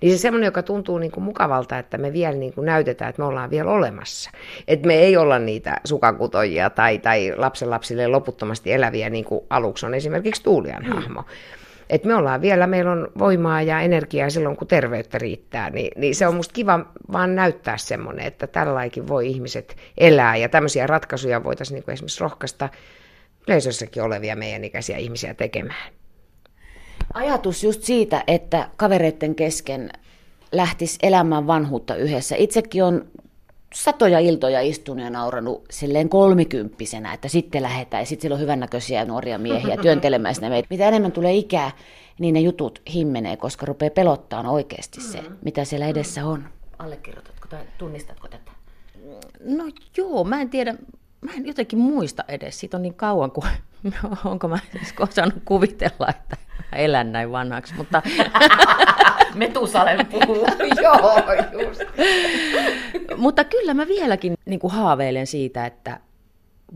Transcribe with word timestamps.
Niin 0.00 0.12
se 0.12 0.18
semmoinen, 0.18 0.46
joka 0.46 0.62
tuntuu 0.62 0.98
niin 0.98 1.10
kuin 1.10 1.24
mukavalta, 1.24 1.78
että 1.78 1.98
me 1.98 2.12
vielä 2.12 2.34
niin 2.34 2.52
kuin 2.52 2.66
näytetään, 2.66 3.08
että 3.08 3.22
me 3.22 3.26
ollaan 3.26 3.50
vielä 3.50 3.70
olemassa. 3.70 4.30
Että 4.68 4.86
me 4.86 4.94
ei 4.94 5.16
olla 5.16 5.38
niitä 5.38 5.80
sukakutojia 5.84 6.70
tai, 6.70 6.98
tai 6.98 7.32
lapsenlapsille 7.36 8.06
loputtomasti 8.06 8.72
eläviä, 8.72 9.10
niin 9.10 9.24
kuin 9.24 9.40
aluksi 9.50 9.86
on 9.86 9.94
esimerkiksi 9.94 10.42
Tuulian 10.42 10.84
mm. 10.84 10.92
hahmo. 10.92 11.24
Että 11.90 12.08
me 12.08 12.14
ollaan 12.14 12.40
vielä, 12.40 12.66
meillä 12.66 12.92
on 12.92 13.08
voimaa 13.18 13.62
ja 13.62 13.80
energiaa 13.80 14.30
silloin, 14.30 14.56
kun 14.56 14.68
terveyttä 14.68 15.18
riittää. 15.18 15.70
Niin, 15.70 15.90
niin 15.96 16.14
se 16.14 16.26
on 16.26 16.34
musta 16.34 16.52
kiva 16.52 16.80
vaan 17.12 17.34
näyttää 17.34 17.76
semmoinen, 17.76 18.26
että 18.26 18.46
tälläkin 18.46 19.08
voi 19.08 19.26
ihmiset 19.26 19.76
elää. 19.98 20.36
Ja 20.36 20.48
tämmöisiä 20.48 20.86
ratkaisuja 20.86 21.44
voitaisiin 21.44 21.74
niin 21.74 21.84
kuin 21.84 21.92
esimerkiksi 21.92 22.20
rohkaista 22.20 22.68
yleisössäkin 23.48 24.02
olevia 24.02 24.36
meidän 24.36 24.64
ikäisiä 24.64 24.96
ihmisiä 24.96 25.34
tekemään. 25.34 25.97
Ajatus 27.14 27.64
just 27.64 27.82
siitä, 27.82 28.24
että 28.26 28.68
kavereiden 28.76 29.34
kesken 29.34 29.90
lähtisi 30.52 30.98
elämään 31.02 31.46
vanhuutta 31.46 31.94
yhdessä. 31.96 32.36
Itsekin 32.36 32.84
on 32.84 33.06
satoja 33.74 34.18
iltoja 34.18 34.60
istunut 34.60 35.04
ja 35.04 35.10
nauranut 35.10 35.64
silleen 35.70 36.08
kolmikymppisenä, 36.08 37.12
että 37.12 37.28
sitten 37.28 37.62
lähdetään 37.62 38.00
ja 38.00 38.06
sitten 38.06 38.22
siellä 38.22 38.34
on 38.34 38.40
hyvännäköisiä 38.40 39.04
nuoria 39.04 39.38
miehiä 39.38 39.76
työntelemään 39.82 40.34
sinne 40.34 40.48
meitä. 40.48 40.66
Mitä 40.70 40.88
enemmän 40.88 41.12
tulee 41.12 41.34
ikää, 41.34 41.70
niin 42.18 42.34
ne 42.34 42.40
jutut 42.40 42.82
himmenee, 42.94 43.36
koska 43.36 43.66
rupeaa 43.66 43.90
pelottaa 43.90 44.50
oikeasti 44.50 45.00
se, 45.00 45.20
mm. 45.20 45.36
mitä 45.44 45.64
siellä 45.64 45.86
edessä 45.86 46.26
on. 46.26 46.44
Allekirjoitatko 46.78 47.48
tai 47.48 47.60
tunnistatko 47.78 48.28
tätä? 48.28 48.52
No 49.40 49.64
joo, 49.96 50.24
mä 50.24 50.40
en 50.40 50.50
tiedä, 50.50 50.74
mä 51.20 51.32
en 51.36 51.46
jotenkin 51.46 51.78
muista 51.78 52.24
edes. 52.28 52.60
Siitä 52.60 52.76
on 52.76 52.82
niin 52.82 52.94
kauan, 52.94 53.30
kuin 53.30 53.46
onko 54.24 54.48
mä 54.48 54.58
siis 54.72 54.94
osannut 55.00 55.42
kuvitella, 55.44 56.08
että 56.08 56.36
mä 56.58 56.78
elän 56.78 57.12
näin 57.12 57.32
vanhaksi, 57.32 57.74
mutta... 57.74 58.02
Metusalen 59.34 60.06
puhuu. 60.06 60.46
Joo, 60.82 61.22
just. 61.62 61.82
mutta 63.16 63.44
kyllä 63.44 63.74
mä 63.74 63.86
vieläkin 63.86 64.34
niin 64.44 64.60
kuin 64.60 64.72
haaveilen 64.72 65.26
siitä, 65.26 65.66
että 65.66 66.00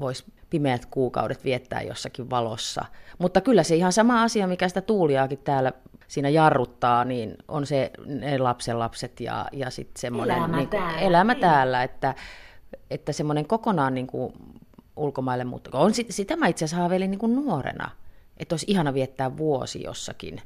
vois 0.01 0.25
pimeät 0.51 0.87
kuukaudet 0.87 1.45
viettää 1.45 1.83
jossakin 1.83 2.31
valossa. 2.31 2.85
Mutta 3.19 3.41
kyllä 3.41 3.63
se 3.63 3.77
ihan 3.77 3.93
sama 3.93 4.23
asia, 4.23 4.47
mikä 4.47 4.69
sitä 4.69 4.81
tuuliaakin 4.81 5.39
täällä 5.39 5.73
siinä 6.09 6.29
jarruttaa, 6.29 7.05
niin 7.05 7.35
on 7.49 7.67
se 7.67 7.91
ne 8.07 8.39
lapsen 8.39 8.79
lapset 8.79 9.21
ja, 9.21 9.47
ja 9.53 9.71
sitten 9.71 10.01
semmoinen 10.01 10.37
elämä, 10.37 10.57
niin 10.57 10.69
kuin, 10.69 10.83
täällä. 10.83 11.01
elämä 11.01 11.35
täällä, 11.35 11.83
että 11.83 12.15
että 12.91 13.13
semmoinen 13.13 13.47
kokonaan 13.47 13.95
niin 13.95 14.07
kuin 14.07 14.33
ulkomaille 14.97 15.45
muutto. 15.45 15.71
On, 15.81 15.93
sitä 16.11 16.37
mä 16.37 16.47
itse 16.47 16.65
asiassa 16.65 16.81
haaveilin 16.81 17.11
niin 17.11 17.19
kuin 17.19 17.35
nuorena, 17.35 17.91
että 18.37 18.53
olisi 18.53 18.67
ihana 18.69 18.95
viettää 18.95 19.37
vuosi 19.37 19.83
jossakin, 19.83 20.43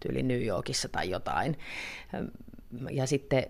tyyli 0.00 0.22
New 0.22 0.44
Yorkissa 0.44 0.88
tai 0.88 1.10
jotain. 1.10 1.58
Ja 2.90 3.06
sitten 3.06 3.46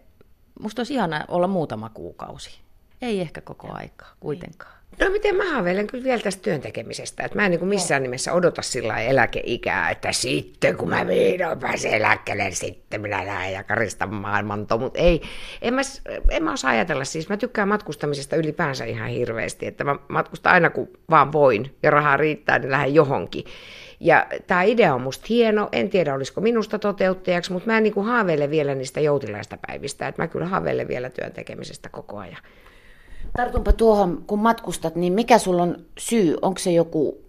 musta 0.60 0.80
olisi 0.80 0.94
ihana 0.94 1.24
olla 1.28 1.46
muutama 1.46 1.88
kuukausi. 1.88 2.60
Ei 3.02 3.20
ehkä 3.20 3.40
koko 3.40 3.72
aikaa 3.72 4.14
kuitenkaan. 4.20 4.77
No 5.00 5.10
miten 5.10 5.36
mä 5.36 5.52
haaveilen 5.52 5.86
kyllä 5.86 6.04
vielä 6.04 6.22
tästä 6.22 6.42
työntekemisestä, 6.42 7.24
että 7.24 7.38
mä 7.38 7.44
en 7.44 7.50
niin 7.50 7.58
kuin 7.58 7.68
missään 7.68 8.02
nimessä 8.02 8.32
odota 8.32 8.62
sillä 8.62 8.98
eläkeikää, 9.00 9.90
että 9.90 10.12
sitten 10.12 10.76
kun 10.76 10.88
mä 10.88 11.06
vihdoin 11.06 11.58
pääsen 11.58 11.94
eläkkeelle, 11.94 12.42
niin 12.42 12.56
sitten 12.56 13.00
minä 13.00 13.26
lähden 13.26 13.52
ja 13.52 13.64
karistan 13.64 14.14
maailmanto, 14.14 14.78
mutta 14.78 14.98
ei, 14.98 15.22
en 15.62 15.74
mä, 15.74 15.80
en 16.30 16.44
mä 16.44 16.52
osaa 16.52 16.70
ajatella, 16.70 17.04
siis 17.04 17.28
mä 17.28 17.36
tykkään 17.36 17.68
matkustamisesta 17.68 18.36
ylipäänsä 18.36 18.84
ihan 18.84 19.08
hirveästi, 19.08 19.66
että 19.66 19.84
mä 19.84 19.96
matkustan 20.08 20.52
aina 20.52 20.70
kun 20.70 20.88
vaan 21.10 21.32
voin 21.32 21.76
ja 21.82 21.90
rahaa 21.90 22.16
riittää, 22.16 22.58
niin 22.58 22.70
lähden 22.70 22.94
johonkin. 22.94 23.44
Ja 24.00 24.26
tämä 24.46 24.62
idea 24.62 24.94
on 24.94 25.00
musta 25.00 25.26
hieno, 25.28 25.68
en 25.72 25.90
tiedä 25.90 26.14
olisiko 26.14 26.40
minusta 26.40 26.78
toteuttajaksi, 26.78 27.52
mutta 27.52 27.66
mä 27.66 27.76
en 27.76 27.82
niin 27.82 27.94
kuin 27.94 28.06
haaveile 28.06 28.50
vielä 28.50 28.74
niistä 28.74 29.00
joutilaista 29.00 29.58
päivistä, 29.66 30.08
että 30.08 30.22
mä 30.22 30.28
kyllä 30.28 30.46
haaveilen 30.46 30.88
vielä 30.88 31.10
työn 31.10 31.32
tekemisestä 31.32 31.88
koko 31.88 32.18
ajan. 32.18 32.42
Tartunpa 33.36 33.72
tuohon, 33.72 34.24
kun 34.26 34.38
matkustat, 34.38 34.96
niin 34.96 35.12
mikä 35.12 35.38
sulla 35.38 35.62
on 35.62 35.76
syy? 35.98 36.36
Onko 36.42 36.58
se 36.58 36.72
joku 36.72 37.27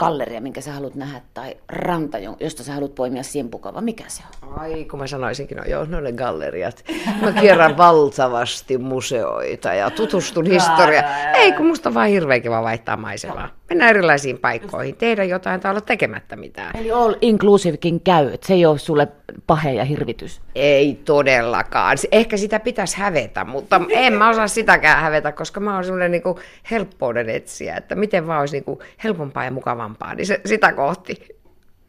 galleria, 0.00 0.40
minkä 0.40 0.60
sä 0.60 0.72
haluat 0.72 0.94
nähdä, 0.94 1.20
tai 1.34 1.56
ranta, 1.68 2.18
josta 2.40 2.62
sä 2.62 2.72
haluat 2.72 2.94
poimia 2.94 3.22
simpukava? 3.22 3.80
Mikä 3.80 4.04
se 4.06 4.22
on? 4.42 4.58
Ai, 4.58 4.84
kun 4.84 4.98
mä 4.98 5.06
sanoisinkin, 5.06 5.56
no 5.56 5.64
joo, 5.64 5.84
ne 5.84 6.12
galleriat. 6.12 6.84
Mä 7.22 7.32
kierrän 7.32 7.76
valtavasti 7.76 8.78
museoita 8.78 9.74
ja 9.74 9.90
tutustun 9.90 10.46
historiaan. 10.46 11.04
Ei, 11.34 11.52
kun 11.52 11.66
musta 11.66 11.88
on 11.88 11.94
vaan 11.94 12.08
hirveän 12.08 12.42
kiva 12.42 12.62
vaihtaa 12.62 12.96
maisemaa. 12.96 13.48
Mennä 13.68 13.88
erilaisiin 13.88 14.38
paikkoihin, 14.38 14.96
tehdä 14.96 15.24
jotain 15.24 15.60
tai 15.60 15.70
olla 15.70 15.80
tekemättä 15.80 16.36
mitään. 16.36 16.76
Eli 16.76 16.90
all 16.90 17.14
inclusivekin 17.20 18.00
käy, 18.00 18.28
että 18.32 18.46
se 18.46 18.54
ei 18.54 18.66
ole 18.66 18.78
sulle 18.78 19.08
pahe 19.46 19.72
ja 19.72 19.84
hirvitys. 19.84 20.40
Ei 20.54 21.00
todellakaan. 21.04 21.96
Ehkä 22.12 22.36
sitä 22.36 22.60
pitäisi 22.60 22.96
hävetä, 22.98 23.44
mutta 23.44 23.80
en 23.90 24.12
mä 24.12 24.28
osaa 24.28 24.48
sitäkään 24.48 25.02
hävetä, 25.02 25.32
koska 25.32 25.60
mä 25.60 25.74
oon 25.74 25.84
semmoinen 25.84 26.10
niin 26.10 26.22
helppouden 26.70 27.30
etsiä, 27.30 27.76
että 27.76 27.94
miten 27.94 28.26
vaan 28.26 28.40
olisi 28.40 28.64
niin 28.66 28.78
helpompaa 29.04 29.44
ja 29.44 29.50
mukavampaa, 29.90 30.14
niin 30.14 30.26
se, 30.26 30.40
sitä 30.44 30.72
kohti. 30.72 31.40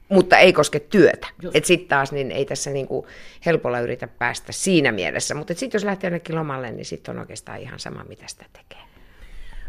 Mutta 0.10 0.38
ei 0.38 0.54
koske 0.54 0.80
työtä. 0.80 1.28
Että 1.54 1.68
sitten 1.68 1.88
taas 1.88 2.12
niin 2.12 2.32
ei 2.32 2.46
tässä 2.46 2.70
niin 2.70 2.88
kuin 2.88 3.06
helpolla 3.46 3.80
yritä 3.80 4.08
päästä 4.08 4.52
siinä 4.52 4.92
mielessä. 4.92 5.36
Mutta 5.36 5.54
sitten 5.54 5.80
jos 5.80 5.86
lähtee 5.86 6.08
jonnekin 6.08 6.36
lomalle, 6.36 6.72
niin 6.72 6.86
sitten 6.86 7.16
on 7.16 7.20
oikeastaan 7.20 7.60
ihan 7.60 7.80
sama, 7.80 8.04
mitä 8.04 8.24
sitä 8.28 8.46
tekee. 8.54 8.82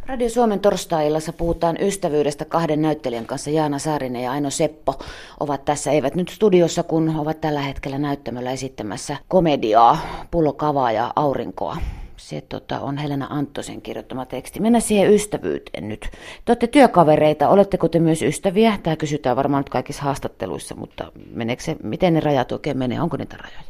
Radio 0.06 0.28
Suomen 0.28 0.60
torstai-illassa 0.60 1.32
puhutaan 1.32 1.76
ystävyydestä 1.81 2.44
kahden 2.44 2.82
näyttelijän 2.82 3.26
kanssa. 3.26 3.50
Jaana 3.50 3.78
Saarinen 3.78 4.22
ja 4.22 4.32
Aino 4.32 4.50
Seppo 4.50 4.99
ovat 5.41 5.64
tässä, 5.64 5.91
eivät 5.91 6.14
nyt 6.14 6.28
studiossa, 6.28 6.82
kun 6.82 7.16
ovat 7.16 7.41
tällä 7.41 7.60
hetkellä 7.60 7.99
näyttämöllä 7.99 8.50
esittämässä 8.50 9.16
komediaa, 9.28 10.26
Pullokavaa 10.31 10.93
ja 10.93 11.12
Aurinkoa. 11.16 11.76
Se 12.22 12.41
tota, 12.41 12.81
on 12.81 12.97
Helena 12.97 13.27
Anttosen 13.31 13.83
kirjoittama 13.83 14.27
teksti. 14.27 14.60
Mennä 14.60 14.81
siihen 14.81 15.15
ystävyyteen 15.15 15.88
nyt. 15.88 16.00
Te 16.44 16.53
olette 16.53 16.66
työkavereita, 16.66 17.49
oletteko 17.49 17.88
te 17.88 17.99
myös 17.99 18.22
ystäviä? 18.22 18.78
Tämä 18.83 18.97
kysytään 18.97 19.37
varmaan 19.37 19.60
nyt 19.60 19.69
kaikissa 19.69 20.03
haastatteluissa, 20.03 20.75
mutta 20.75 21.12
meneekö 21.34 21.62
se, 21.62 21.77
miten 21.82 22.15
ne 22.15 22.21
rajat 22.21 22.53
oikein 22.53 22.78
menee? 22.78 23.00
Onko 23.00 23.16
niitä 23.16 23.37
rajoja? 23.37 23.62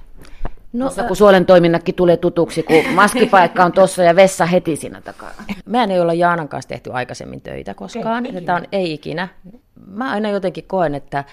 No, 0.73 0.85
Tuossa, 0.85 1.03
kun 1.03 1.17
suolen 1.17 1.47
toiminnatkin 1.47 1.95
tulee 1.95 2.17
tutuksi, 2.17 2.63
kun 2.63 2.85
maskipaikka 2.95 3.65
on 3.65 3.73
tuossa 3.73 4.03
ja 4.03 4.17
vessa 4.17 4.47
heti 4.47 4.77
siinä 4.77 5.01
takana. 5.01 5.33
Mä 5.67 5.85
en 5.85 5.91
ei 5.91 6.01
olla 6.01 6.15
Jaanan 6.15 6.49
kanssa 6.49 6.69
tehty 6.69 6.91
aikaisemmin 6.93 7.41
töitä 7.41 7.75
koskaan. 7.75 8.27
Ei, 8.27 8.43
Tämä 8.43 8.59
on 8.59 8.65
ei 8.73 8.93
ikinä. 8.93 9.29
Mä 9.87 10.11
aina 10.11 10.31
jotenkin 10.31 10.65
koen, 10.67 10.95
että 10.95 11.25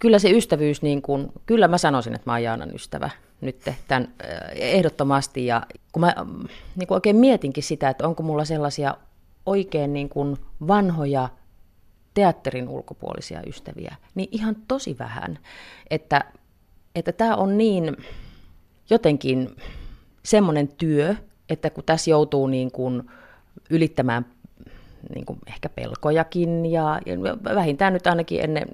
kyllä 0.00 0.18
se 0.18 0.30
ystävyys, 0.30 0.82
niin 0.82 1.02
kuin, 1.02 1.32
kyllä 1.46 1.68
mä 1.68 1.78
sanoisin, 1.78 2.14
että 2.14 2.30
mä 2.30 2.32
oon 2.32 2.42
Jaanan 2.42 2.74
ystävä 2.74 3.10
nyt 3.40 3.56
tämän 3.88 4.08
ehdottomasti. 4.54 5.46
Ja 5.46 5.62
kun 5.92 6.00
mä 6.00 6.14
niin 6.76 6.86
kuin 6.86 6.96
oikein 6.96 7.16
mietinkin 7.16 7.62
sitä, 7.62 7.88
että 7.88 8.08
onko 8.08 8.22
mulla 8.22 8.44
sellaisia 8.44 8.94
oikein 9.46 9.92
niin 9.92 10.08
kuin 10.08 10.36
vanhoja 10.68 11.28
teatterin 12.14 12.68
ulkopuolisia 12.68 13.42
ystäviä, 13.46 13.96
niin 14.14 14.28
ihan 14.32 14.56
tosi 14.68 14.96
vähän. 14.98 15.38
Että, 15.90 16.24
että 16.94 17.12
tämä 17.12 17.36
on 17.36 17.58
niin 17.58 17.96
jotenkin 18.90 19.56
semmoinen 20.22 20.68
työ, 20.68 21.14
että 21.48 21.70
kun 21.70 21.84
tässä 21.84 22.10
joutuu 22.10 22.46
niin 22.46 22.72
kuin 22.72 23.10
ylittämään 23.70 24.26
niin 25.14 25.26
kuin 25.26 25.38
ehkä 25.46 25.68
pelkojakin 25.68 26.66
ja, 26.66 27.00
ja 27.06 27.16
vähintään 27.54 27.92
nyt 27.92 28.06
ainakin 28.06 28.40
ennen 28.40 28.68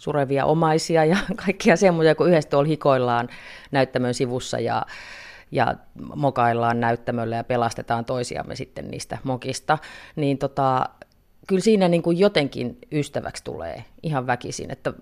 surevia 0.00 0.44
omaisia 0.44 1.04
ja 1.04 1.16
kaikkia 1.46 1.76
semmoisia, 1.76 2.14
kun 2.14 2.28
yhdessä 2.28 2.50
tuolla 2.50 2.68
hikoillaan 2.68 3.28
näyttämön 3.70 4.14
sivussa 4.14 4.58
ja, 4.58 4.86
ja 5.50 5.74
mokaillaan 6.14 6.80
näyttämöllä 6.80 7.36
ja 7.36 7.44
pelastetaan 7.44 8.04
toisiamme 8.04 8.56
sitten 8.56 8.88
niistä 8.88 9.18
mokista, 9.24 9.78
niin 10.16 10.38
tota, 10.38 10.84
kyllä 11.46 11.62
siinä 11.62 11.88
niin 11.88 12.02
kuin 12.02 12.18
jotenkin 12.18 12.78
ystäväksi 12.92 13.44
tulee 13.44 13.84
ihan 14.02 14.26
väkisin, 14.26 14.70
että 14.70 14.92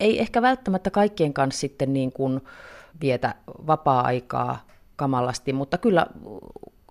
ei 0.00 0.20
ehkä 0.20 0.42
välttämättä 0.42 0.90
kaikkien 0.90 1.32
kanssa 1.32 1.60
sitten 1.60 1.92
niin 1.92 2.12
kuin, 2.12 2.40
vietä 3.00 3.34
vapaa-aikaa 3.66 4.66
kamalasti, 4.96 5.52
mutta 5.52 5.78
kyllä 5.78 6.06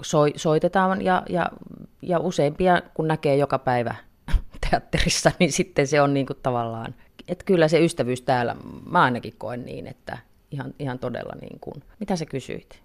soi, 0.01 0.33
soitetaan 0.35 1.01
ja, 1.01 1.23
ja, 1.29 1.51
ja 2.01 2.19
useimpia, 2.19 2.81
kun 2.93 3.07
näkee 3.07 3.35
joka 3.35 3.59
päivä 3.59 3.95
teatterissa, 4.69 5.31
niin 5.39 5.51
sitten 5.51 5.87
se 5.87 6.01
on 6.01 6.13
niin 6.13 6.25
kuin 6.25 6.39
tavallaan, 6.43 6.95
että 7.31 7.45
kyllä 7.45 7.67
se 7.67 7.85
ystävyys 7.85 8.21
täällä, 8.21 8.55
mä 8.89 9.01
ainakin 9.01 9.33
koen 9.37 9.65
niin, 9.65 9.87
että 9.87 10.17
ihan, 10.51 10.73
ihan 10.79 10.99
todella 10.99 11.33
niin 11.41 11.59
kuin, 11.59 11.83
mitä 11.99 12.15
sä 12.15 12.25
kysyit? 12.25 12.81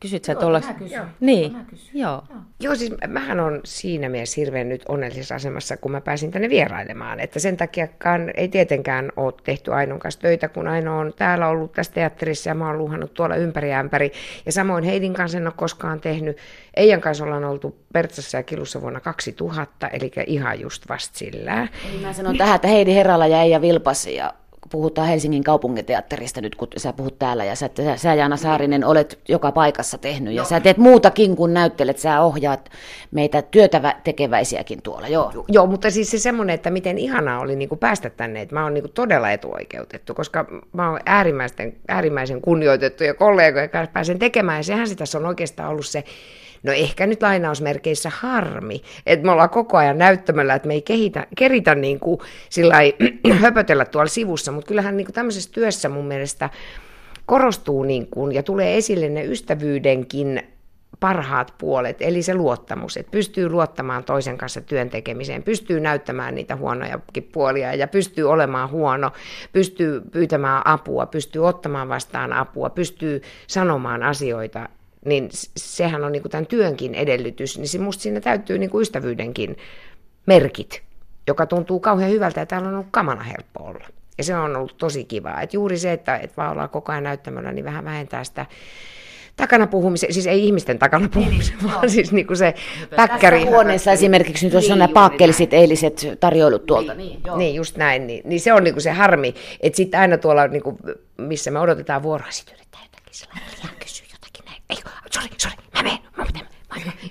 Kysyt 0.00 0.24
sä 0.24 0.34
tuolla... 0.34 0.60
Mä 0.66 0.74
kysyn. 0.74 1.02
Niin, 1.20 1.52
mä 1.52 1.64
kysyn. 1.70 2.00
joo. 2.00 2.22
joo. 2.30 2.40
Joo, 2.60 2.74
siis 2.74 2.92
mähän 3.08 3.40
on 3.40 3.60
siinä 3.64 4.08
mielessä 4.08 4.40
hirveän 4.40 4.68
nyt 4.68 4.84
onnellisessa 4.88 5.34
asemassa, 5.34 5.76
kun 5.76 5.92
mä 5.92 6.00
pääsin 6.00 6.30
tänne 6.30 6.48
vierailemaan. 6.48 7.20
Että 7.20 7.38
sen 7.38 7.56
takiakaan 7.56 8.30
ei 8.36 8.48
tietenkään 8.48 9.12
ole 9.16 9.32
tehty 9.44 9.74
Ainon 9.74 9.98
kanssa 9.98 10.20
töitä, 10.20 10.48
kun 10.48 10.68
Aino 10.68 10.98
on 10.98 11.12
täällä 11.16 11.48
ollut 11.48 11.72
tässä 11.72 11.92
teatterissa 11.92 12.50
ja 12.50 12.54
mä 12.54 12.66
oon 12.66 12.78
luhannut 12.78 13.14
tuolla 13.14 13.36
ympäri 13.36 13.70
ja 13.70 13.80
ympäri. 13.80 14.12
Ja 14.46 14.52
samoin 14.52 14.84
Heidin 14.84 15.14
kanssa 15.14 15.38
en 15.38 15.46
ole 15.46 15.54
koskaan 15.56 16.00
tehnyt. 16.00 16.36
Eijan 16.76 17.00
kanssa 17.00 17.24
ollaan 17.24 17.44
oltu 17.44 17.76
Pertsassa 17.92 18.36
ja 18.36 18.42
Kilussa 18.42 18.80
vuonna 18.80 19.00
2000, 19.00 19.88
eli 19.88 20.12
ihan 20.26 20.60
just 20.60 20.88
vasta 20.88 21.18
sillä. 21.18 21.68
Eli 21.90 22.00
mä 22.00 22.12
sanon 22.12 22.36
tähän, 22.36 22.56
että 22.56 22.68
Heidi 22.68 22.94
Herala 22.94 23.26
ja 23.26 23.42
Eija 23.42 23.60
Vilpasi 23.60 24.14
ja 24.14 24.34
puhutaan 24.70 25.08
Helsingin 25.08 25.44
kaupunginteatterista 25.44 26.40
nyt, 26.40 26.54
kun 26.54 26.68
sä 26.76 26.92
puhut 26.92 27.18
täällä, 27.18 27.44
ja 27.44 27.56
sä, 27.56 27.70
sä, 27.76 27.96
sä 27.96 28.14
Jaana 28.14 28.36
Saarinen 28.36 28.84
olet 28.84 29.18
joka 29.28 29.52
paikassa 29.52 29.98
tehnyt, 29.98 30.34
ja 30.34 30.42
no. 30.42 30.48
sä 30.48 30.60
teet 30.60 30.76
muutakin 30.76 31.36
kuin 31.36 31.54
näyttelet, 31.54 31.98
sä 31.98 32.20
ohjaat 32.20 32.70
meitä 33.10 33.42
työtä 33.42 33.94
tekeväisiäkin 34.04 34.82
tuolla, 34.82 35.08
joo. 35.08 35.44
Joo, 35.48 35.66
mutta 35.66 35.90
siis 35.90 36.10
se 36.10 36.18
semmoinen, 36.18 36.54
että 36.54 36.70
miten 36.70 36.98
ihanaa 36.98 37.40
oli 37.40 37.56
niin 37.56 37.68
kuin 37.68 37.78
päästä 37.78 38.10
tänne, 38.10 38.40
että 38.40 38.54
mä 38.54 38.62
oon 38.62 38.74
niin 38.74 38.84
kuin 38.84 38.92
todella 38.92 39.30
etuoikeutettu, 39.30 40.14
koska 40.14 40.46
mä 40.72 40.90
oon 40.90 41.00
äärimmäisen, 41.06 41.76
äärimmäisen 41.88 42.40
kunnioitettu 42.40 43.04
ja 43.04 43.14
kollegoja 43.14 43.68
kanssa 43.68 43.92
pääsen 43.92 44.18
tekemään, 44.18 44.58
ja 44.58 44.62
sehän 44.62 44.88
se 44.88 44.94
tässä 44.94 45.18
on 45.18 45.26
oikeastaan 45.26 45.70
ollut 45.70 45.86
se, 45.86 46.04
no 46.62 46.72
ehkä 46.72 47.06
nyt 47.06 47.22
lainausmerkeissä 47.22 48.10
harmi, 48.14 48.82
että 49.06 49.26
me 49.26 49.32
ollaan 49.32 49.50
koko 49.50 49.76
ajan 49.76 49.98
näyttämällä, 49.98 50.54
että 50.54 50.68
me 50.68 50.74
ei 50.74 50.82
kehitä, 50.82 51.26
keritä 51.36 51.74
niin 51.74 52.00
kuin 52.00 52.20
sillai, 52.50 52.94
höpötellä 53.40 53.84
tuolla 53.84 54.08
sivussa, 54.08 54.52
mutta 54.52 54.68
kyllähän 54.68 54.96
niin 54.96 55.04
kuin 55.04 55.14
tämmöisessä 55.14 55.50
työssä 55.52 55.88
mun 55.88 56.06
mielestä 56.06 56.50
korostuu 57.26 57.82
niin 57.82 58.06
kuin, 58.06 58.32
ja 58.32 58.42
tulee 58.42 58.76
esille 58.76 59.08
ne 59.08 59.24
ystävyydenkin 59.24 60.42
parhaat 61.00 61.54
puolet, 61.58 61.96
eli 62.00 62.22
se 62.22 62.34
luottamus, 62.34 62.96
että 62.96 63.10
pystyy 63.10 63.48
luottamaan 63.48 64.04
toisen 64.04 64.38
kanssa 64.38 64.60
työn 64.60 64.90
tekemiseen, 64.90 65.42
pystyy 65.42 65.80
näyttämään 65.80 66.34
niitä 66.34 66.56
huonojakin 66.56 67.28
puolia 67.32 67.74
ja 67.74 67.88
pystyy 67.88 68.30
olemaan 68.30 68.70
huono, 68.70 69.12
pystyy 69.52 70.00
pyytämään 70.00 70.62
apua, 70.64 71.06
pystyy 71.06 71.46
ottamaan 71.46 71.88
vastaan 71.88 72.32
apua, 72.32 72.70
pystyy 72.70 73.22
sanomaan 73.46 74.02
asioita 74.02 74.68
niin 75.04 75.28
sehän 75.56 76.04
on 76.04 76.12
niin 76.12 76.22
kuin 76.22 76.32
tämän 76.32 76.46
työnkin 76.46 76.94
edellytys, 76.94 77.58
niin 77.58 77.82
musta 77.82 78.02
siinä 78.02 78.20
täytyy 78.20 78.58
niin 78.58 78.70
kuin 78.70 78.82
ystävyydenkin 78.82 79.56
merkit, 80.26 80.82
joka 81.26 81.46
tuntuu 81.46 81.80
kauhean 81.80 82.10
hyvältä 82.10 82.40
ja 82.40 82.46
täällä 82.46 82.68
on 82.68 82.74
ollut 82.74 82.88
kamana 82.90 83.22
helppo 83.22 83.64
olla. 83.64 83.86
Ja 84.18 84.24
se 84.24 84.36
on 84.36 84.56
ollut 84.56 84.76
tosi 84.78 85.04
kivaa. 85.04 85.42
Et 85.42 85.54
juuri 85.54 85.78
se, 85.78 85.92
että, 85.92 86.16
että 86.16 86.36
vaan 86.36 86.52
ollaan 86.52 86.68
koko 86.68 86.92
ajan 86.92 87.04
näyttämällä, 87.04 87.52
niin 87.52 87.64
vähän 87.64 87.84
vähentää 87.84 88.24
sitä 88.24 88.46
takana 89.36 89.66
puhumisen, 89.66 90.12
siis 90.12 90.26
ei 90.26 90.44
ihmisten 90.44 90.78
takana 90.78 91.08
puhumisen, 91.08 91.58
niin, 91.58 91.72
vaan 91.72 91.90
siis 91.90 92.12
niin 92.12 92.26
kuin 92.26 92.36
se 92.36 92.54
päkkäri. 92.96 93.38
Tässä 93.38 93.50
huoneessa 93.50 93.92
esimerkiksi 93.92 94.46
nyt 94.46 94.52
tuossa 94.52 94.74
niin, 94.74 94.78
nämä 94.78 94.92
pakkelisit 94.92 95.52
eiliset 95.52 96.06
tarjoilut 96.20 96.66
tuolta. 96.66 96.94
Niin, 96.94 97.22
niin, 97.22 97.38
niin 97.38 97.54
just 97.54 97.76
näin. 97.76 98.06
Niin, 98.06 98.22
niin 98.24 98.40
se 98.40 98.52
on 98.52 98.64
niin 98.64 98.74
kuin 98.74 98.82
se 98.82 98.90
harmi, 98.90 99.34
että 99.60 99.76
sitten 99.76 100.00
aina 100.00 100.18
tuolla, 100.18 100.48
niin 100.48 100.62
kuin, 100.62 100.78
missä 101.16 101.50
me 101.50 101.58
odotetaan 101.58 102.02
vuoroa, 102.02 102.30
sitten 102.30 102.54
yrittää 102.54 102.80
jotakin 102.84 103.14
sellainen 103.14 103.50
sori, 105.38 105.54
sori, 105.54 105.66
mä 105.74 105.82
menen, 105.82 105.98
mä 106.16 106.24
menen. 106.24 106.48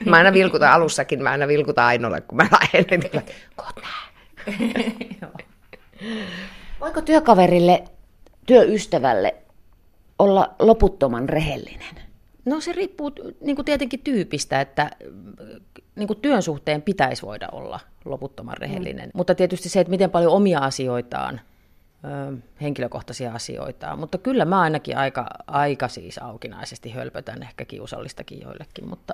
Mä, 0.05 0.11
mä 0.11 0.17
aina 0.17 0.33
vilkutan 0.33 0.71
alussakin, 0.71 1.23
mä 1.23 1.29
aina 1.29 1.47
vilkutan 1.47 1.85
Ainolle, 1.85 2.21
kun 2.21 2.37
mä 2.37 2.47
lähden, 2.51 2.99
niin 2.99 3.23
koot 3.55 3.75
Voiko 6.79 7.01
työkaverille, 7.01 7.83
työystävälle 8.45 9.35
olla 10.19 10.55
loputtoman 10.59 11.29
rehellinen? 11.29 11.95
No 12.45 12.61
se 12.61 12.71
riippuu 12.71 13.11
niin 13.41 13.55
kuin 13.55 13.65
tietenkin 13.65 13.99
tyypistä, 13.99 14.61
että 14.61 14.91
niin 15.95 16.07
kuin 16.07 16.21
työn 16.21 16.41
suhteen 16.41 16.81
pitäisi 16.81 17.21
voida 17.21 17.49
olla 17.51 17.79
loputtoman 18.05 18.57
rehellinen. 18.57 19.05
Mm. 19.05 19.11
Mutta 19.13 19.35
tietysti 19.35 19.69
se, 19.69 19.79
että 19.79 19.91
miten 19.91 20.11
paljon 20.11 20.33
omia 20.33 20.59
asioitaan 20.59 21.41
henkilökohtaisia 22.61 23.33
asioita. 23.33 23.95
Mutta 23.95 24.17
kyllä 24.17 24.45
mä 24.45 24.61
ainakin 24.61 24.97
aika, 24.97 25.27
aika 25.47 25.87
siis 25.87 26.17
aukinaisesti 26.17 26.91
hölpötän, 26.91 27.43
ehkä 27.43 27.65
kiusallistakin 27.65 28.41
joillekin, 28.41 28.89
mutta 28.89 29.13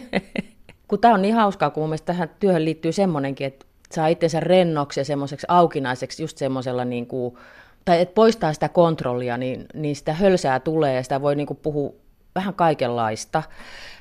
kun 0.88 0.98
tämä 0.98 1.14
on 1.14 1.22
niin 1.22 1.34
hauskaa, 1.34 1.70
kun 1.70 1.88
mun 1.88 1.98
tähän 2.04 2.30
työhön 2.40 2.64
liittyy 2.64 2.92
semmoinenkin, 2.92 3.46
että 3.46 3.66
saa 3.92 4.06
itsensä 4.06 4.40
rennoksi 4.40 5.00
ja 5.00 5.04
semmoiseksi 5.04 5.46
aukinaiseksi 5.48 6.22
just 6.22 6.38
semmoisella 6.38 6.84
niin 6.84 7.06
kuin, 7.06 7.36
tai 7.84 8.00
että 8.00 8.14
poistaa 8.14 8.52
sitä 8.52 8.68
kontrollia, 8.68 9.36
niin, 9.36 9.66
niin 9.74 9.96
sitä 9.96 10.12
hölsää 10.14 10.60
tulee 10.60 10.94
ja 10.94 11.02
sitä 11.02 11.22
voi 11.22 11.36
niin 11.36 11.46
kuin 11.46 11.60
puhua 11.62 11.92
vähän 12.34 12.54
kaikenlaista. 12.54 13.42